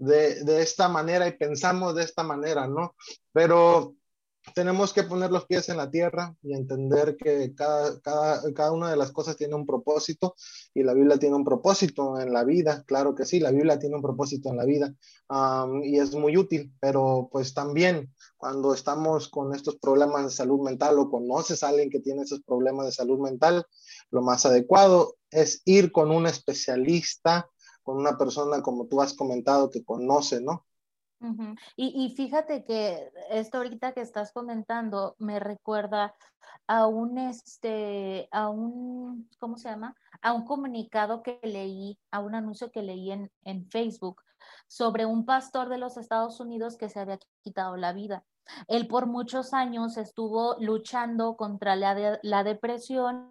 [0.00, 2.96] de, de, esta manera y pensamos de esta manera, ¿no?
[3.32, 3.94] Pero
[4.54, 8.90] tenemos que poner los pies en la tierra y entender que cada, cada, cada, una
[8.90, 10.34] de las cosas tiene un propósito
[10.72, 13.96] y la Biblia tiene un propósito en la vida, claro que sí, la Biblia tiene
[13.96, 14.94] un propósito en la vida
[15.82, 20.98] y es muy útil, pero pues también cuando estamos con estos problemas de salud mental
[20.98, 23.66] o conoces a alguien que tiene esos problemas de salud mental,
[24.10, 27.48] lo más adecuado es ir con un especialista,
[27.90, 30.66] una persona como tú has comentado que conoce, ¿no?
[31.76, 36.14] y, y, fíjate que esto ahorita que estás comentando me recuerda
[36.66, 39.94] a un, este, a un, ¿cómo se llama?
[40.22, 44.22] A un comunicado que leí, a un anuncio que leí en, en Facebook
[44.66, 48.24] sobre un pastor de los Estados Unidos que se había quitado la vida.
[48.68, 53.30] Él por muchos años estuvo luchando contra la, la depresión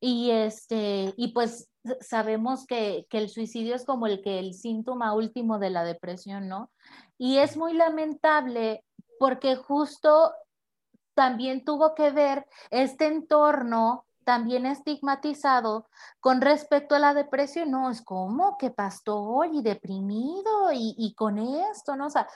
[0.00, 1.68] y, este, y pues
[2.00, 6.48] sabemos que, que, el suicidio es como el que el síntoma último de la depresión,
[6.48, 6.70] ¿no?
[7.18, 8.84] Y es muy lamentable
[9.18, 10.32] porque justo
[11.14, 15.88] también tuvo que ver este entorno también estigmatizado
[16.20, 17.70] con respecto a la depresión.
[17.70, 22.06] No, es como que pastor y deprimido y, y con esto, ¿no?
[22.06, 22.28] O sea,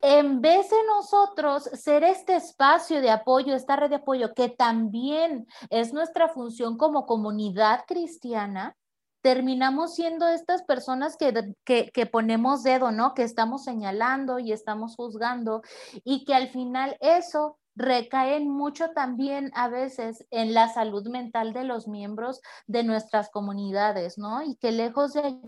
[0.00, 5.46] en vez de nosotros ser este espacio de apoyo, esta red de apoyo, que también
[5.68, 8.76] es nuestra función como comunidad cristiana,
[9.22, 13.14] terminamos siendo estas personas que, que, ponemos dedo, ¿no?
[13.14, 15.62] Que estamos señalando y estamos juzgando
[16.04, 21.64] y que al final eso recae mucho también a veces en la salud mental de
[21.64, 24.42] los miembros de nuestras comunidades, ¿no?
[24.42, 25.38] Y que lejos de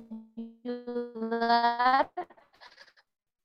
[0.64, 2.10] ayudar,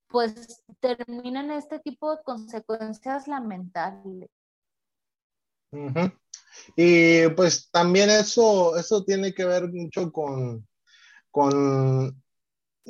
[0.07, 4.29] pues terminan este tipo de consecuencias lamentables.
[6.75, 10.67] Y pues también eso, eso tiene que ver mucho con,
[11.29, 12.15] con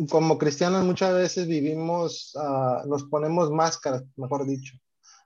[0.10, 4.78] como cristianos muchas veces vivimos, uh, nos ponemos máscaras, mejor dicho.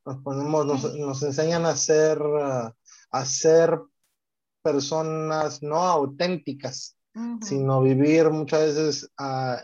[0.06, 2.72] Nos ponemos, nos, nos enseñan a ser, uh,
[3.12, 3.80] a ser
[4.64, 7.44] personas no auténticas, uh -huh.
[7.44, 9.12] sino vivir muchas veces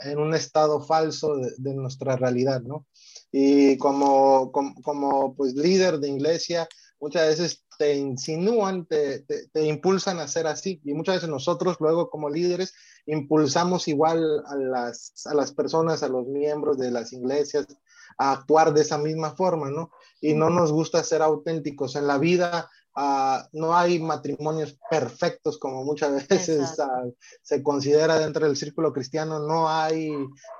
[0.04, 2.86] en un estado falso de, de, nuestra realidad, ¿no?
[3.32, 6.68] Y como, como, como pues líder de iglesia,
[7.00, 10.82] muchas veces te insinúan, te, te, te, impulsan a ser así.
[10.84, 12.74] Y muchas veces nosotros luego como líderes
[13.06, 17.68] impulsamos igual a las, a las personas, a los miembros de las iglesias
[18.18, 19.92] a actuar de esa misma forma, ¿no?
[20.22, 21.96] Y no nos gusta ser auténticos.
[21.96, 28.48] En la vida Uh, no hay matrimonios perfectos como muchas veces uh, se considera dentro
[28.48, 30.10] del círculo cristiano, no hay,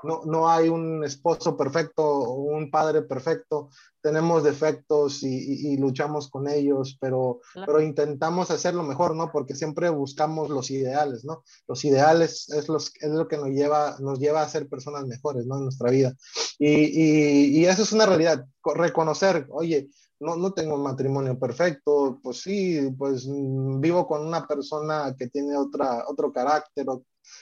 [0.04, 3.70] no, no hay un esposo perfecto o un padre perfecto,
[4.04, 7.74] tenemos defectos y, y, y luchamos con ellos, pero, claro.
[7.74, 9.32] pero intentamos hacerlo mejor, ¿no?
[9.32, 11.44] Porque siempre buscamos los ideales, ¿no?
[11.68, 15.48] Los ideales es, los, es lo que nos lleva, nos lleva a ser personas mejores,
[15.48, 15.58] ¿no?
[15.58, 16.14] En nuestra vida.
[16.60, 18.46] Y, y eso es una realidad,
[18.76, 24.48] reconocer, oye, no, no tengo un matrimonio perfecto, pues sí, pues mm, vivo con una
[24.48, 26.86] persona que tiene otra, otro carácter,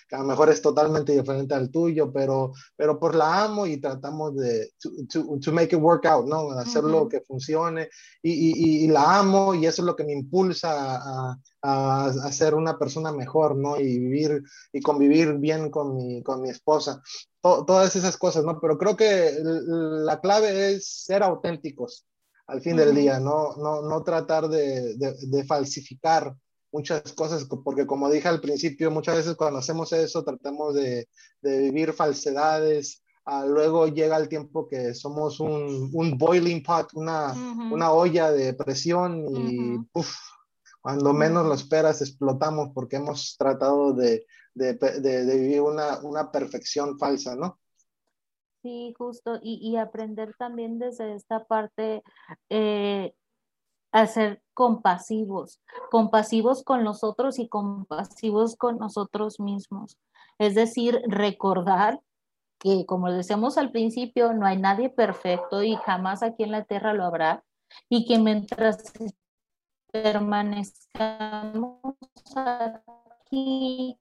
[0.08, 3.78] que a lo mejor es totalmente diferente al tuyo, pero, pero por la amo y
[3.78, 6.52] tratamos de to, to, to make it work out, ¿no?
[6.52, 7.10] Hacerlo uh -huh.
[7.10, 7.90] que funcione
[8.22, 12.32] y, y, y, la amo y eso es lo que me impulsa a, a, a,
[12.32, 13.80] ser una persona mejor, ¿no?
[13.80, 17.02] Y vivir y convivir bien con mi, con mi esposa.
[17.42, 18.60] To, todas esas cosas, ¿no?
[18.60, 22.06] Pero creo que la clave es ser auténticos
[22.48, 26.36] al fin del día, no, no, no tratar de, de, de, falsificar
[26.72, 31.08] muchas cosas, porque como dije al principio, muchas veces cuando hacemos eso tratamos de,
[31.42, 37.34] de vivir falsedades, uh, luego llega el tiempo que somos un, un boiling pot, una,
[37.34, 37.74] uh -huh.
[37.74, 40.14] una, olla de presión y uf,
[40.82, 47.36] cuando menos lo esperas explotamos porque hemos tratado de, de vivir una, una perfección falsa,
[47.36, 47.58] ¿no?
[48.65, 52.01] Sí, justo, y, y, aprender también desde esta parte
[52.49, 53.13] eh,
[53.91, 59.99] a ser compasivos, compasivos con los otros y compasivos con nosotros mismos.
[60.39, 62.01] Es decir, recordar
[62.57, 66.95] que, como decíamos al principio, no hay nadie perfecto y jamás aquí en la tierra
[66.95, 67.43] lo habrá,
[67.88, 68.93] y que mientras
[69.91, 71.82] permanezcamos
[73.30, 73.99] aquí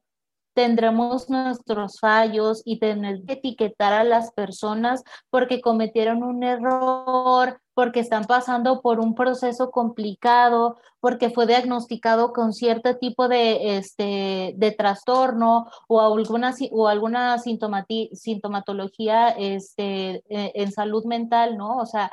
[0.55, 8.01] tendremos nuestros fallos y tener que etiquetar a las personas porque cometieron un error, porque
[8.01, 14.73] están pasando por un proceso complicado, porque fue diagnosticado con cierto tipo de, este, de
[14.73, 21.79] trastorno o alguna, o alguna sintomatología este, e, en salud mental, ¿no?
[21.79, 22.11] O sea,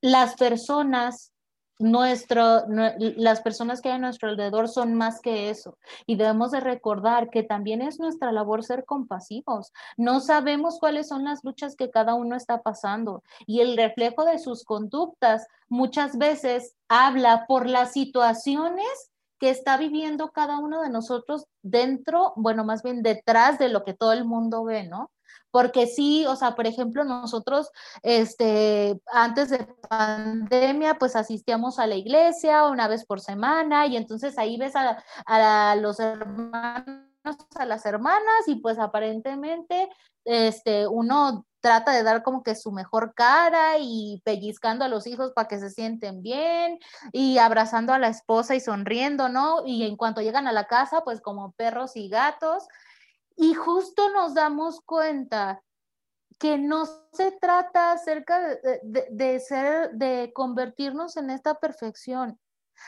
[0.00, 1.32] las personas
[1.80, 5.78] nuestro, las personas que hay a nuestro alrededor son más que eso.
[6.06, 9.72] Y debemos de recordar que también es nuestra labor ser compasivos.
[9.96, 13.22] No sabemos cuáles son las luchas que cada uno está pasando.
[13.46, 20.32] Y el reflejo de sus conductas muchas veces habla por las situaciones que está viviendo
[20.32, 24.64] cada uno de nosotros dentro, bueno, más bien detrás de lo que todo el mundo
[24.64, 25.10] ve, ¿no?
[25.50, 27.70] Porque sí, o sea, por ejemplo, nosotros,
[28.02, 34.38] este, antes de pandemia, pues asistíamos a la iglesia una vez por semana y entonces
[34.38, 37.06] ahí ves a, a los hermanos,
[37.54, 39.88] a las hermanas y pues aparentemente,
[40.24, 45.32] este, uno trata de dar como que su mejor cara y pellizcando a los hijos
[45.34, 46.78] para que se sienten bien
[47.12, 49.66] y abrazando a la esposa y sonriendo, ¿no?
[49.66, 52.66] Y en cuanto llegan a la casa, pues como perros y gatos.
[53.40, 55.62] Y justo nos damos cuenta
[56.38, 58.38] que no se trata acerca
[58.82, 62.38] de, ser, de convertirnos en esta perfección.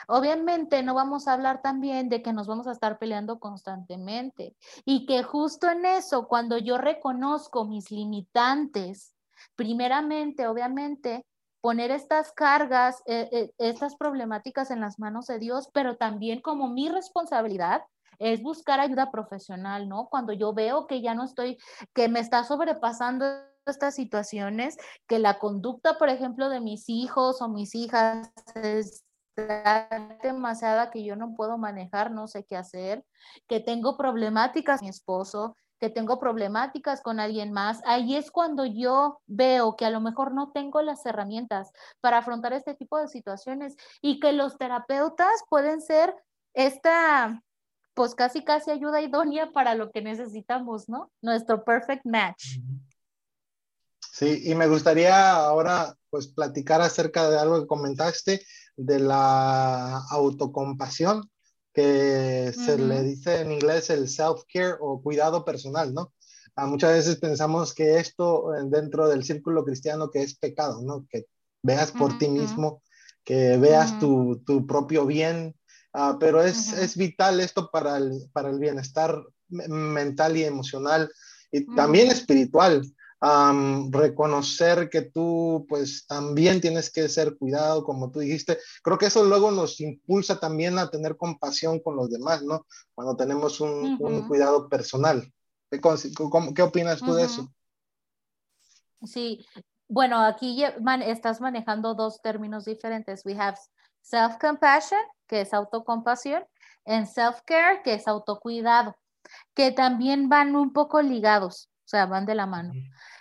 [0.09, 5.07] Obviamente no vamos a hablar también de que nos vamos a estar peleando constantemente y
[5.07, 9.15] que justo en eso, cuando yo reconozco mis limitantes,
[9.57, 11.25] primeramente, obviamente,
[11.63, 16.69] poner estas cargas, eh, eh, estas problemáticas en las manos de Dios, pero también como
[16.69, 17.85] mi responsabilidad
[18.19, 20.09] es buscar ayuda profesional, ¿no?
[20.09, 21.59] Cuando yo veo que ya no estoy,
[21.95, 23.27] que me está sobrepasando
[23.67, 29.05] estas situaciones, que la conducta, por ejemplo, de mis hijos o mis hijas es
[30.23, 33.05] demasiada que yo no puedo manejar, no sé qué hacer,
[33.49, 38.65] que tengo problemáticas con mi esposo, que tengo problemáticas con alguien más, ahí es cuando
[38.65, 43.09] yo veo que a lo mejor no tengo las herramientas para afrontar este tipo de
[43.09, 46.15] situaciones y que los terapeutas pueden ser
[46.55, 47.43] esta
[47.95, 51.11] pues casi casi ayuda idónea para lo que necesitamos, ¿no?
[51.21, 52.59] Nuestro perfect match.
[54.13, 58.43] Sí, y me gustaría ahora pues platicar acerca de algo que comentaste
[58.77, 61.31] de la autocompasión,
[61.73, 66.13] que se le dice en inglés el self-care o cuidado personal, ¿no?
[66.55, 71.07] Ah, muchas veces pensamos que esto eh, dentro del círculo cristiano que es pecado, ¿no?
[71.09, 71.25] Que
[71.63, 72.83] veas por ti mismo,
[73.25, 75.55] que veas tu, tu propio bien,
[75.93, 81.13] Ah, pero es, es, vital esto para el, para el bienestar mental y emocional
[81.51, 82.83] y también espiritual.
[83.91, 88.59] reconocer que tú pues también tienes que ser cuidado, como tú dijiste.
[88.83, 92.67] Creo que eso luego nos impulsa también a tener compasión con los demás, ¿no?
[92.95, 95.31] Cuando tenemos un, un cuidado personal.
[95.71, 95.81] ¿Qué,
[96.55, 97.53] qué opinas tú de eso?
[99.05, 99.45] Sí,
[99.89, 100.65] bueno, aquí
[101.05, 103.27] estás manejando dos términos diferentes.
[103.27, 103.59] We have
[104.03, 105.01] self-compassion
[105.33, 106.45] que es autocompasión,
[106.85, 108.97] en self-care, que es autocuidado,
[109.55, 112.75] que también van un poco ligados, o sea, van de la mano.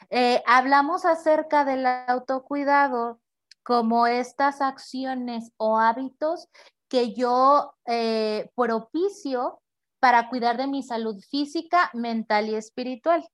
[0.09, 3.21] Eh, hablamos acerca del autocuidado
[3.63, 6.49] como estas acciones o hábitos
[6.89, 9.61] que yo eh, propicio
[10.01, 13.25] para cuidar de mi salud física, mental y espiritual.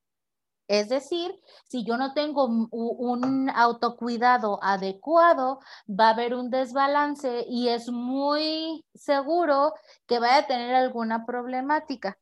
[0.67, 1.33] Es decir,
[1.67, 8.85] si yo no tengo un autocuidado adecuado, va a haber un desbalance y es muy
[8.93, 9.73] seguro
[10.07, 12.17] que vaya a tener alguna problemática.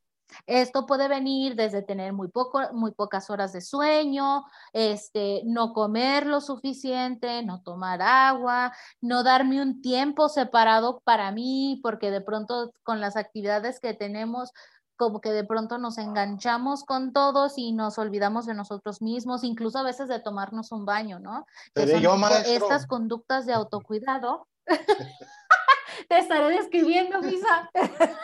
[0.48, 4.44] Esto puede venir desde tener muy, poco, muy pocas horas de sueño,
[4.74, 11.80] este, no comer lo suficiente, no tomar agua, no darme un tiempo separado para mí,
[11.84, 14.52] porque de pronto con las actividades que tenemos,
[14.96, 19.80] como que de pronto nos enganchamos con todos y nos olvidamos de nosotros mismos, incluso
[19.80, 21.46] a veces de tomarnos un baño, ¿no?
[21.76, 24.48] estas conductas de autocuidado.
[26.10, 27.70] Te estaré describiendo, Misa.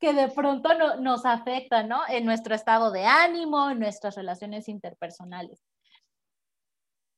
[0.00, 0.68] que de pronto
[1.00, 2.02] nos afecta, ¿no?
[2.08, 5.62] En nuestro estado de ánimo, en nuestras relaciones interpersonales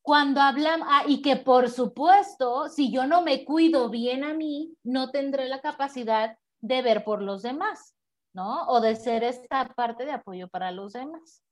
[0.05, 4.77] cuando hablamos, ah, y que por supuesto, si yo no me cuido bien a mí,
[4.85, 7.95] no tendré la capacidad de ver por los demás,
[8.35, 8.67] ¿no?
[8.67, 11.43] O de ser esta parte de apoyo para los demás.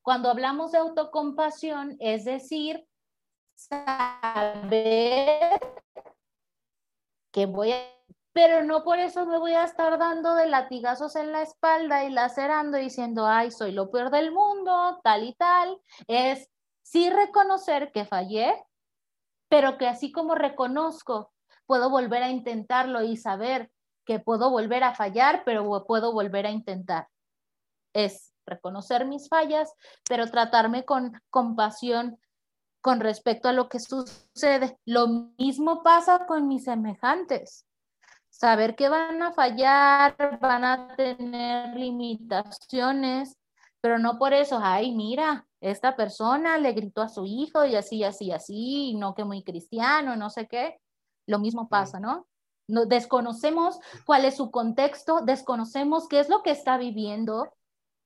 [0.00, 2.82] Cuando hablamos de autocompasión, es decir,
[3.54, 5.60] saber
[7.30, 7.92] que voy a
[8.32, 12.10] pero no por eso me voy a estar dando de latigazos en la espalda y
[12.10, 15.78] lacerando diciendo, ay, soy lo peor del mundo, tal y tal.
[16.06, 16.48] Es
[16.82, 18.54] sí reconocer que fallé,
[19.48, 21.32] pero que así como reconozco,
[21.66, 23.70] puedo volver a intentarlo y saber
[24.04, 27.08] que puedo volver a fallar, pero puedo volver a intentar.
[27.92, 29.72] Es reconocer mis fallas,
[30.08, 32.18] pero tratarme con compasión
[32.80, 34.78] con respecto a lo que sucede.
[34.84, 35.06] Lo
[35.38, 37.64] mismo pasa con mis semejantes.
[38.28, 43.38] Saber que van a fallar, van a tener limitaciones,
[43.80, 48.04] pero no por eso, ay, mira, esta persona le gritó a su hijo y así,
[48.04, 50.78] así, así, no que muy cristiano, no sé qué.
[51.26, 52.26] Lo mismo pasa, ¿no?
[52.68, 57.52] no desconocemos cuál es su contexto, desconocemos qué es lo que está viviendo,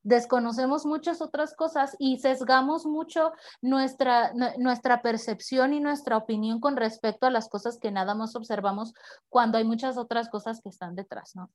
[0.03, 7.27] desconocemos muchas otras cosas y sesgamos mucho nuestra, nuestra percepción y nuestra opinión con respecto
[7.27, 8.95] a las cosas que nada más observamos
[9.29, 11.51] cuando hay muchas otras cosas que están detrás, ¿no?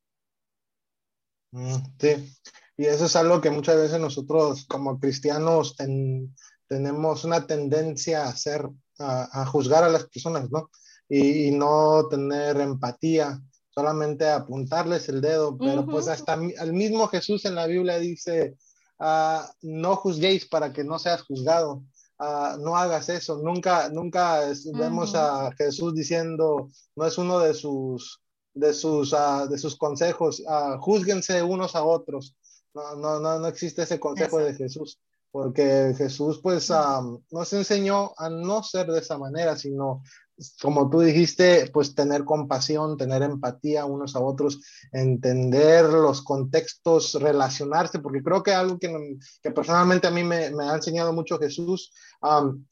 [1.52, 2.34] Mm, sí,
[2.76, 5.76] y eso es algo que muchas veces nosotros como cristianos
[6.66, 10.70] tenemos una tendencia a hacer, a, juzgar a las personas, ¿no?
[11.08, 13.38] Y, no tener empatía,
[13.68, 18.56] solamente apuntarles el dedo, pero pues hasta el mismo Jesús en la Biblia dice,
[18.98, 21.82] ah, no juzguéis para que no seas juzgado.
[22.18, 23.42] Ah, no hagas eso.
[23.42, 24.40] Nunca, nunca
[24.74, 28.21] vemos a Jesús diciendo, no es uno de sus
[28.54, 32.36] de sus, uh, de sus consejos, uh, juzguense unos a otros.
[32.74, 34.98] No, no, no, no existe ese consejo de Jesús,
[35.30, 40.02] porque Jesús pues um, nos enseñó a no ser de esa manera, sino
[40.60, 44.60] como tú dijiste, pues tener compasión, tener empatía unos a otros,
[44.92, 50.64] entender los contextos, relacionarse, porque creo que algo que, que personalmente a mí me, me,
[50.64, 51.92] ha enseñado mucho Jesús
[52.22, 52.64] um,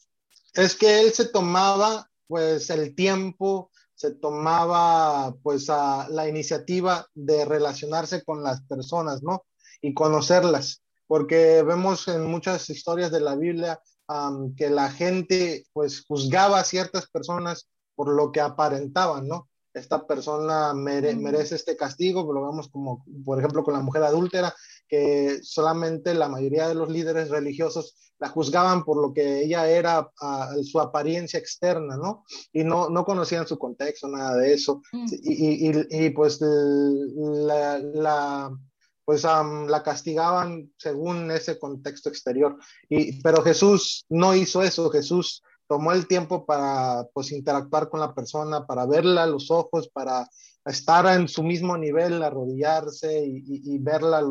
[0.54, 3.70] es que él se tomaba pues el tiempo
[4.00, 9.44] se tomaba pues a la iniciativa de relacionarse con las personas, ¿no?
[9.82, 13.78] Y conocerlas, porque vemos en muchas historias de la Biblia
[14.56, 19.50] que la gente pues juzgaba a ciertas personas por lo que aparentaban, ¿no?
[19.74, 24.54] Esta persona merece este castigo, lo vemos como, por ejemplo, con la mujer adúltera,
[24.90, 30.10] que solamente la mayoría de los líderes religiosos la juzgaban por lo que ella era,
[30.62, 32.24] su apariencia externa, ¿no?
[32.52, 34.82] Y no, no conocían su contexto, nada de eso.
[34.92, 35.06] Mm.
[35.22, 38.50] Y, y, y, pues la, la
[39.06, 42.56] pues la castigaban según ese contexto exterior.
[42.88, 48.14] Y, pero Jesús no hizo eso, Jesús tomó el tiempo para pues interactuar con la
[48.14, 50.28] persona, para verla a los ojos, para
[50.64, 54.22] estar en su mismo nivel, arrodillarse y, verla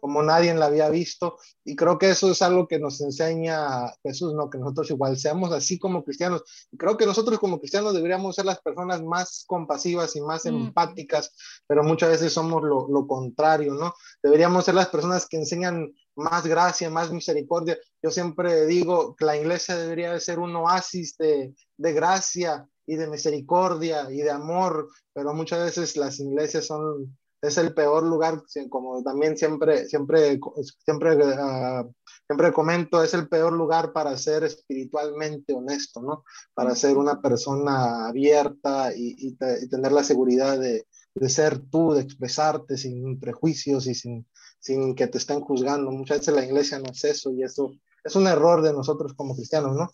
[0.00, 1.38] como nadie la había visto.
[1.64, 4.50] Y creo que eso es algo que nos enseña Jesús, ¿no?
[4.50, 6.42] Que nosotros igual seamos así como cristianos.
[6.70, 11.34] Y creo que nosotros como cristianos deberíamos ser las personas más compasivas y más empáticas,
[11.66, 13.94] pero muchas veces somos lo, lo contrario, ¿no?
[14.22, 17.78] Deberíamos ser las personas que enseñan más gracia, más misericordia.
[18.02, 23.08] Yo siempre digo que la iglesia debería ser un oasis de, de gracia, y de
[23.08, 29.02] misericordia y de amor, pero muchas veces las iglesias son, es el peor lugar, como
[29.02, 30.38] también siempre, siempre,
[30.84, 31.92] siempre, uh,
[32.26, 36.24] siempre comento, es el peor lugar para ser espiritualmente honesto, ¿no?
[36.54, 39.36] Para ser una persona abierta y, y,
[39.68, 44.26] tener la seguridad de, de, ser tú, de expresarte sin prejuicios y sin,
[44.60, 45.90] sin que te estén juzgando.
[45.90, 47.72] Muchas veces la iglesia no es eso y eso
[48.04, 49.90] es un error de nosotros como cristianos, ¿no?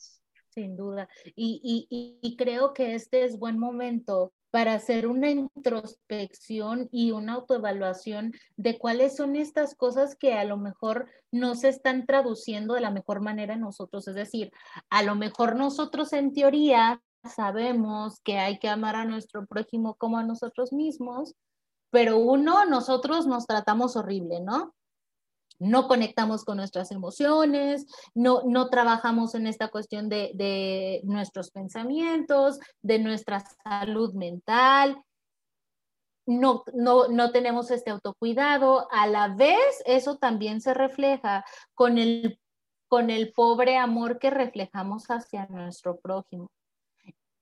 [0.59, 1.09] Sin duda.
[1.37, 1.87] Y,
[2.21, 8.77] y, creo que este es buen momento para hacer una introspección y una autoevaluación de
[8.77, 13.21] cuáles son estas cosas que a lo mejor no se están traduciendo de la mejor
[13.21, 14.09] manera en nosotros.
[14.09, 14.51] Es decir,
[14.91, 20.19] a lo mejor nosotros en teoría sabemos que hay que amar a nuestro prójimo como
[20.19, 21.37] a nosotros mismos,
[21.91, 24.75] pero uno, nosotros nos tratamos horrible, ¿no?
[25.59, 32.59] No conectamos con nuestras emociones, no, no trabajamos en esta cuestión de, de nuestros pensamientos,
[32.83, 35.03] de nuestra salud mental,
[36.29, 38.87] no, no, no, tenemos este autocuidado.
[38.93, 41.43] A la vez, eso también se refleja
[41.75, 42.39] con el,
[42.87, 46.51] con el pobre amor que reflejamos hacia nuestro prójimo.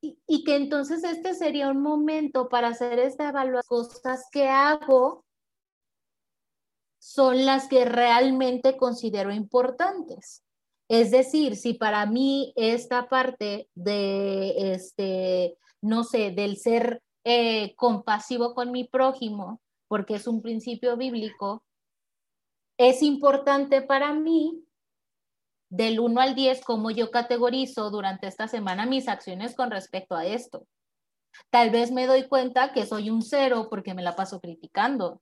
[0.01, 5.26] Y, y que entonces este sería un momento para hacer esta evaluación, cosas que hago
[6.99, 10.43] son las que realmente considero importantes.
[10.89, 18.55] Es decir, si para mí esta parte de, este, no sé, del ser eh, compasivo
[18.55, 21.65] con mi prójimo, porque es un principio bíblico,
[22.79, 24.63] es importante para mí,
[25.69, 30.25] del 1 al 10, cómo yo categorizo durante esta semana mis acciones con respecto a
[30.25, 30.67] esto.
[31.51, 35.21] Tal vez me doy cuenta que soy un cero porque me la paso criticando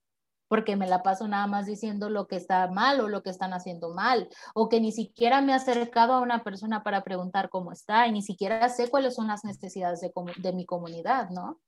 [0.54, 3.52] porque me la paso nada más diciendo lo que está mal o lo que están
[3.52, 7.72] haciendo mal, o que ni siquiera me he acercado a una persona para preguntar cómo
[7.72, 11.60] está y ni siquiera sé cuáles son las necesidades de, mi comunidad, ¿no?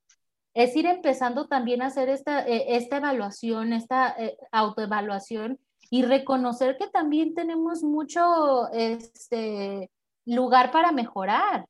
[0.55, 5.59] Es ir empezando también a hacer esta, eh, esta evaluación, esta eh, autoevaluación
[5.91, 9.91] y reconocer que también tenemos mucho este,
[10.27, 11.67] lugar para mejorar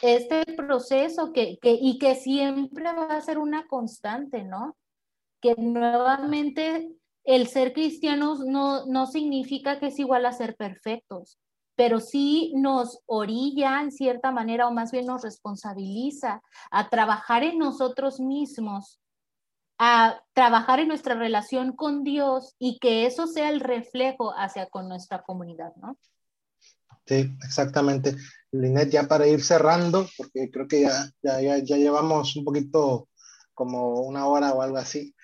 [0.00, 4.76] este proceso que, que, y que siempre va a ser una constante, ¿no?
[5.40, 6.90] Que nuevamente
[7.24, 11.38] el ser cristianos no, no significa que es igual a ser perfectos.
[11.76, 17.58] pero sí nos orilla en cierta manera o más bien nos responsabiliza a trabajar en
[17.58, 19.00] nosotros mismos
[19.82, 24.90] a trabajar en nuestra relación con Dios y que eso sea el reflejo hacia con
[24.90, 25.96] nuestra comunidad, ¿no?
[27.06, 28.14] Sí, exactamente.
[28.52, 33.08] Linet, ya para ir cerrando, porque creo que ya, ya, ya, llevamos un poquito
[33.54, 35.14] como una hora o algo así.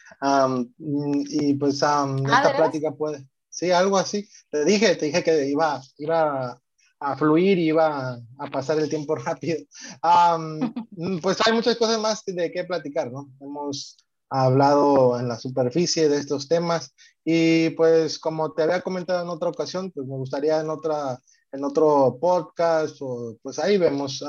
[0.78, 4.28] Y pues ah, esta plática puede, sí, algo así.
[4.50, 6.60] Te dije, te dije que iba, iba
[7.00, 9.58] a fluir y iba a, pasar el tiempo rápido.
[11.22, 13.28] pues hay muchas cosas más de qué platicar, ¿no?
[13.40, 13.96] Hemos
[14.30, 16.94] ha hablado en la superficie de estos temas
[17.24, 21.20] y pues como te había comentado en otra ocasión, pues me gustaría en otra
[21.52, 24.22] en otro podcast o pues ahí vemos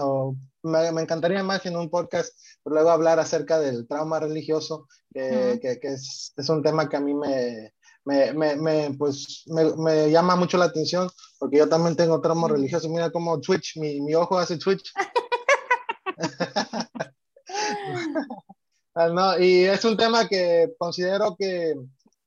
[0.67, 5.59] me, me, encantaría más en un podcast pero luego hablar acerca del trauma religioso que,
[5.61, 7.73] que, es, es, un tema que a mí me,
[8.05, 11.09] me, me, pues, me, llama mucho la atención
[11.39, 12.89] porque yo también tengo trauma religioso.
[12.89, 14.91] Mira como Twitch mi, mi ojo hace Twitch.
[18.99, 21.75] Ah, no, y es un tema que considero que,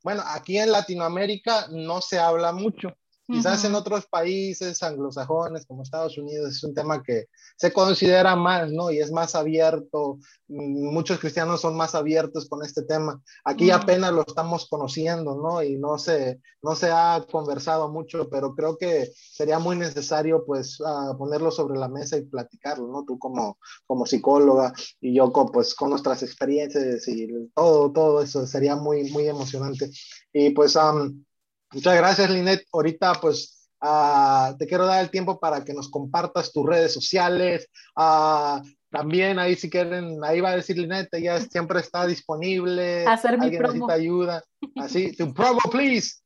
[0.05, 2.97] bueno, aquí en Latinoamérica no se habla mucho.
[3.31, 7.27] Quizás en otros países anglosajones como Estados Unidos es un tema que
[7.57, 8.91] se considera más, ¿no?
[8.91, 10.19] Y es más abierto.
[10.49, 13.23] Mm, muchos cristianos son más abiertos con este tema.
[13.45, 15.63] Aquí apenas lo estamos conociendo, ¿no?
[15.63, 20.81] Y no se, no se ha conversado mucho, pero creo que sería muy necesario, pues,
[20.81, 23.05] uh, ponerlo sobre la mesa y platicarlo, ¿no?
[23.05, 28.77] Tú como, como psicóloga y yo, pues, con nuestras experiencias y todo, todo eso sería
[28.77, 29.91] muy, muy emocionante.
[30.33, 31.25] Y pues, um,
[31.73, 32.65] Muchas gracias, Linet.
[32.73, 37.69] Ahorita, pues, uh, te quiero dar el tiempo para que nos compartas tus redes sociales.
[37.97, 38.61] Uh,
[38.91, 43.07] también ahí si quieren, ahí va a decir Linet, ella siempre está disponible.
[43.07, 44.43] Hacer mi Alguien necesita ayuda.
[44.77, 46.17] Así, tu promo, please.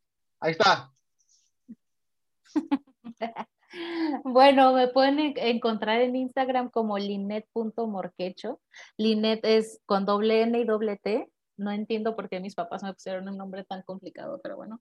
[0.40, 0.90] Ahí está.
[4.22, 8.60] Bueno, me pueden encontrar en Instagram como linet.morquecho.
[8.96, 11.28] Linet es con doble N y doble T.
[11.56, 14.80] No entiendo por qué mis papás me pusieron un nombre tan complicado, pero bueno.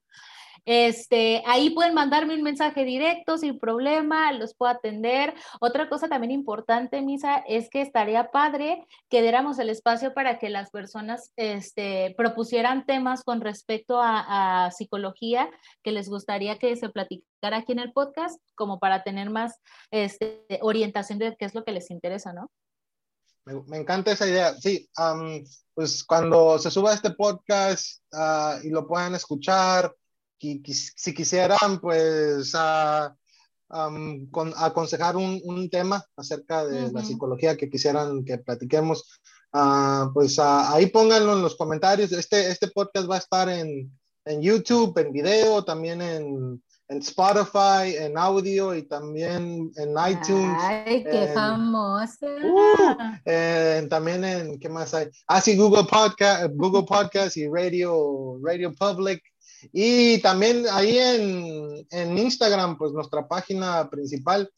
[0.66, 5.34] Este, ahí pueden mandarme un mensaje directo sin problema, los puedo atender.
[5.60, 10.50] Otra cosa también importante, Misa, es que estaría padre que diéramos el espacio para que
[10.50, 15.50] las personas este, propusieran temas con respecto a, psicología
[15.84, 19.60] que les gustaría que se platicara aquí en el podcast, como para tener más
[19.92, 22.50] este, orientación de qué es lo que les interesa, ¿no?
[23.46, 24.54] Me, encanta esa idea.
[24.56, 24.90] Sí,
[25.74, 29.94] pues cuando se suba este podcast ah, y lo puedan escuchar,
[30.40, 32.54] si quisieran, pues,
[33.70, 39.20] aconsejar un, tema acerca de la psicología que quisieran que platiquemos,
[39.54, 42.12] ah, pues ah, ahí pónganlo en los comentarios.
[42.12, 43.92] Este, este podcast va a estar en,
[44.26, 50.58] en YouTube, en video, también en, en Spotify, en audio y también en iTunes.
[50.62, 52.28] Ay, qué famosa.
[52.28, 55.08] Uh, también en, ¿qué más hay?
[55.28, 59.22] Ah, sí, Google Podcast, Google Podcast y Radio, Radio Public.
[59.72, 64.52] Y también ahí en, en Instagram, pues nuestra página principal.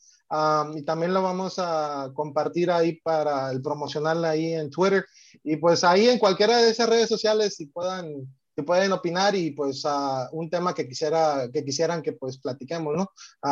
[0.75, 5.05] y también lo vamos a compartir ahí para el promocional ahí en Twitter.
[5.43, 9.51] Y pues ahí en cualquiera de esas redes sociales, si puedan, si pueden opinar y
[9.51, 9.83] pues
[10.31, 13.11] un tema que, quisiera, que quisieran que pues platiquemos, ¿no?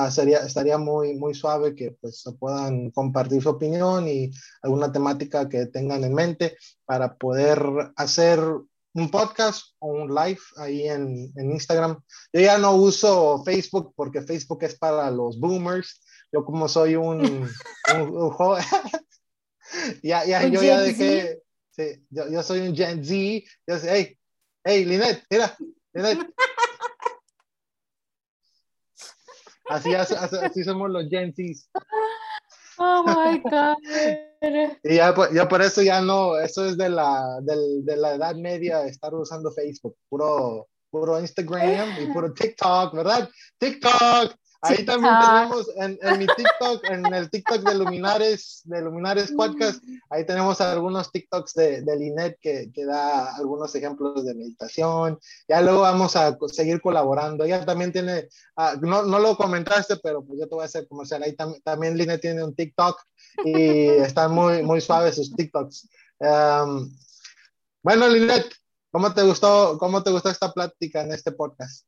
[0.10, 4.32] sería, estaría muy, muy suave que pues puedan compartir su opinión y
[4.62, 7.62] alguna temática que tengan en mente para poder
[7.98, 8.40] hacer
[8.94, 12.02] un podcast o un live ahí en, en, Instagram.
[12.32, 16.02] Yo ya no uso Facebook porque Facebook es para los boomers.
[16.32, 17.50] Yo como soy un,
[17.96, 18.64] un, joven,
[20.04, 21.42] ya, ya, yo ya dejé,
[21.72, 23.46] sí, yo, yo, soy un Gen Z.
[23.68, 24.20] Yo sé, hey,
[24.64, 25.56] hey, Linet, mira,
[25.94, 26.20] Linet.
[29.70, 31.70] Así, así, así somos los Gen Zs.
[32.78, 33.78] Oh my God.
[34.84, 38.86] Y ya, ya, por eso ya no, eso es de la, de la edad media
[38.86, 43.30] estar usando Facebook, puro, puro Instagram y puro TikTok, ¿verdad?
[43.58, 44.36] TikTok.
[44.66, 49.84] Ahí también tenemos en, en, mi TikTok, en el TikTok de Luminares, de Luminares Podcast,
[50.10, 55.20] ahí tenemos algunos TikToks de, de Linet que, que, da algunos ejemplos de meditación.
[55.50, 57.44] Ya luego vamos a seguir colaborando.
[57.44, 60.88] Ella también tiene, ah, no, no, lo comentaste, pero pues yo te voy a hacer
[60.88, 61.24] comercial.
[61.24, 63.02] Ahí también Linet tiene un TikTok
[63.44, 65.90] y están muy, muy suaves sus TikToks.
[67.82, 68.54] bueno, Linet,
[68.92, 71.86] ¿cómo te gustó, cómo te gustó esta plática en este podcast?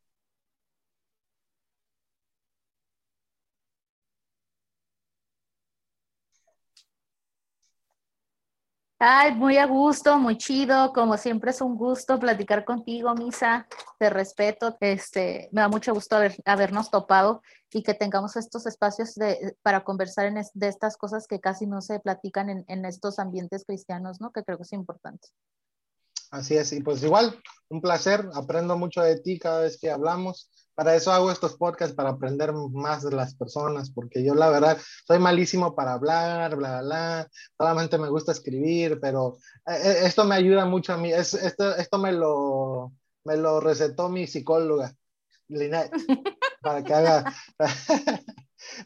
[9.08, 10.92] Ay, muy a gusto, muy chido.
[10.92, 13.68] Como siempre es un gusto platicar contigo, Misa.
[14.00, 14.76] Te respeto.
[14.80, 19.84] Este, me da mucho gusto haber, habernos topado y que tengamos estos espacios de, para
[19.84, 24.20] conversar en de estas cosas que casi no se platican en, en estos ambientes cristianos,
[24.22, 24.32] ¿no?
[24.32, 25.28] Que creo que es importante.
[26.32, 27.40] Así es, y pues igual,
[27.70, 30.50] un placer, aprendo mucho de ti cada vez que hablamos.
[30.76, 34.78] Para eso hago estos podcasts, para aprender más de las personas, porque yo la verdad
[35.08, 40.26] soy malísimo para hablar, bla, bla, bla, solamente me gusta escribir, pero eh, eh, esto
[40.26, 42.92] me ayuda mucho a mí, es, esto, esto me, lo,
[43.24, 44.94] me lo recetó mi psicóloga,
[45.48, 45.92] Linet,
[46.62, 47.34] para que haga...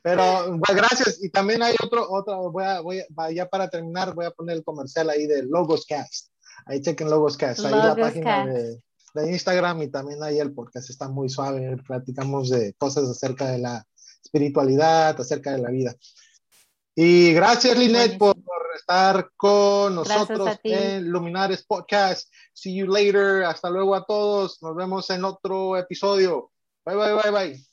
[0.03, 1.23] Pero pues, gracias.
[1.23, 4.57] Y también hay otro, otro, voy a, voy a, ya para terminar, voy a poner
[4.57, 6.29] el comercial ahí de Logos Cast.
[6.65, 8.81] Ahí chequen Logos Cast, ahí la página de,
[9.13, 11.77] de, Instagram y también ahí el podcast está muy suave.
[11.85, 13.85] Platicamos de cosas acerca de la
[14.23, 15.95] espiritualidad, acerca de la vida.
[16.95, 18.35] Y gracias, Linet, por
[18.75, 22.29] estar con nosotros en Luminares Podcast.
[22.53, 23.43] See you later.
[23.43, 24.61] Hasta luego a todos.
[24.61, 26.51] Nos vemos en otro episodio.
[26.85, 27.65] Bye, bye, bye, bye.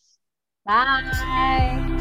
[0.65, 1.96] Bye.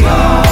[0.00, 0.47] Go.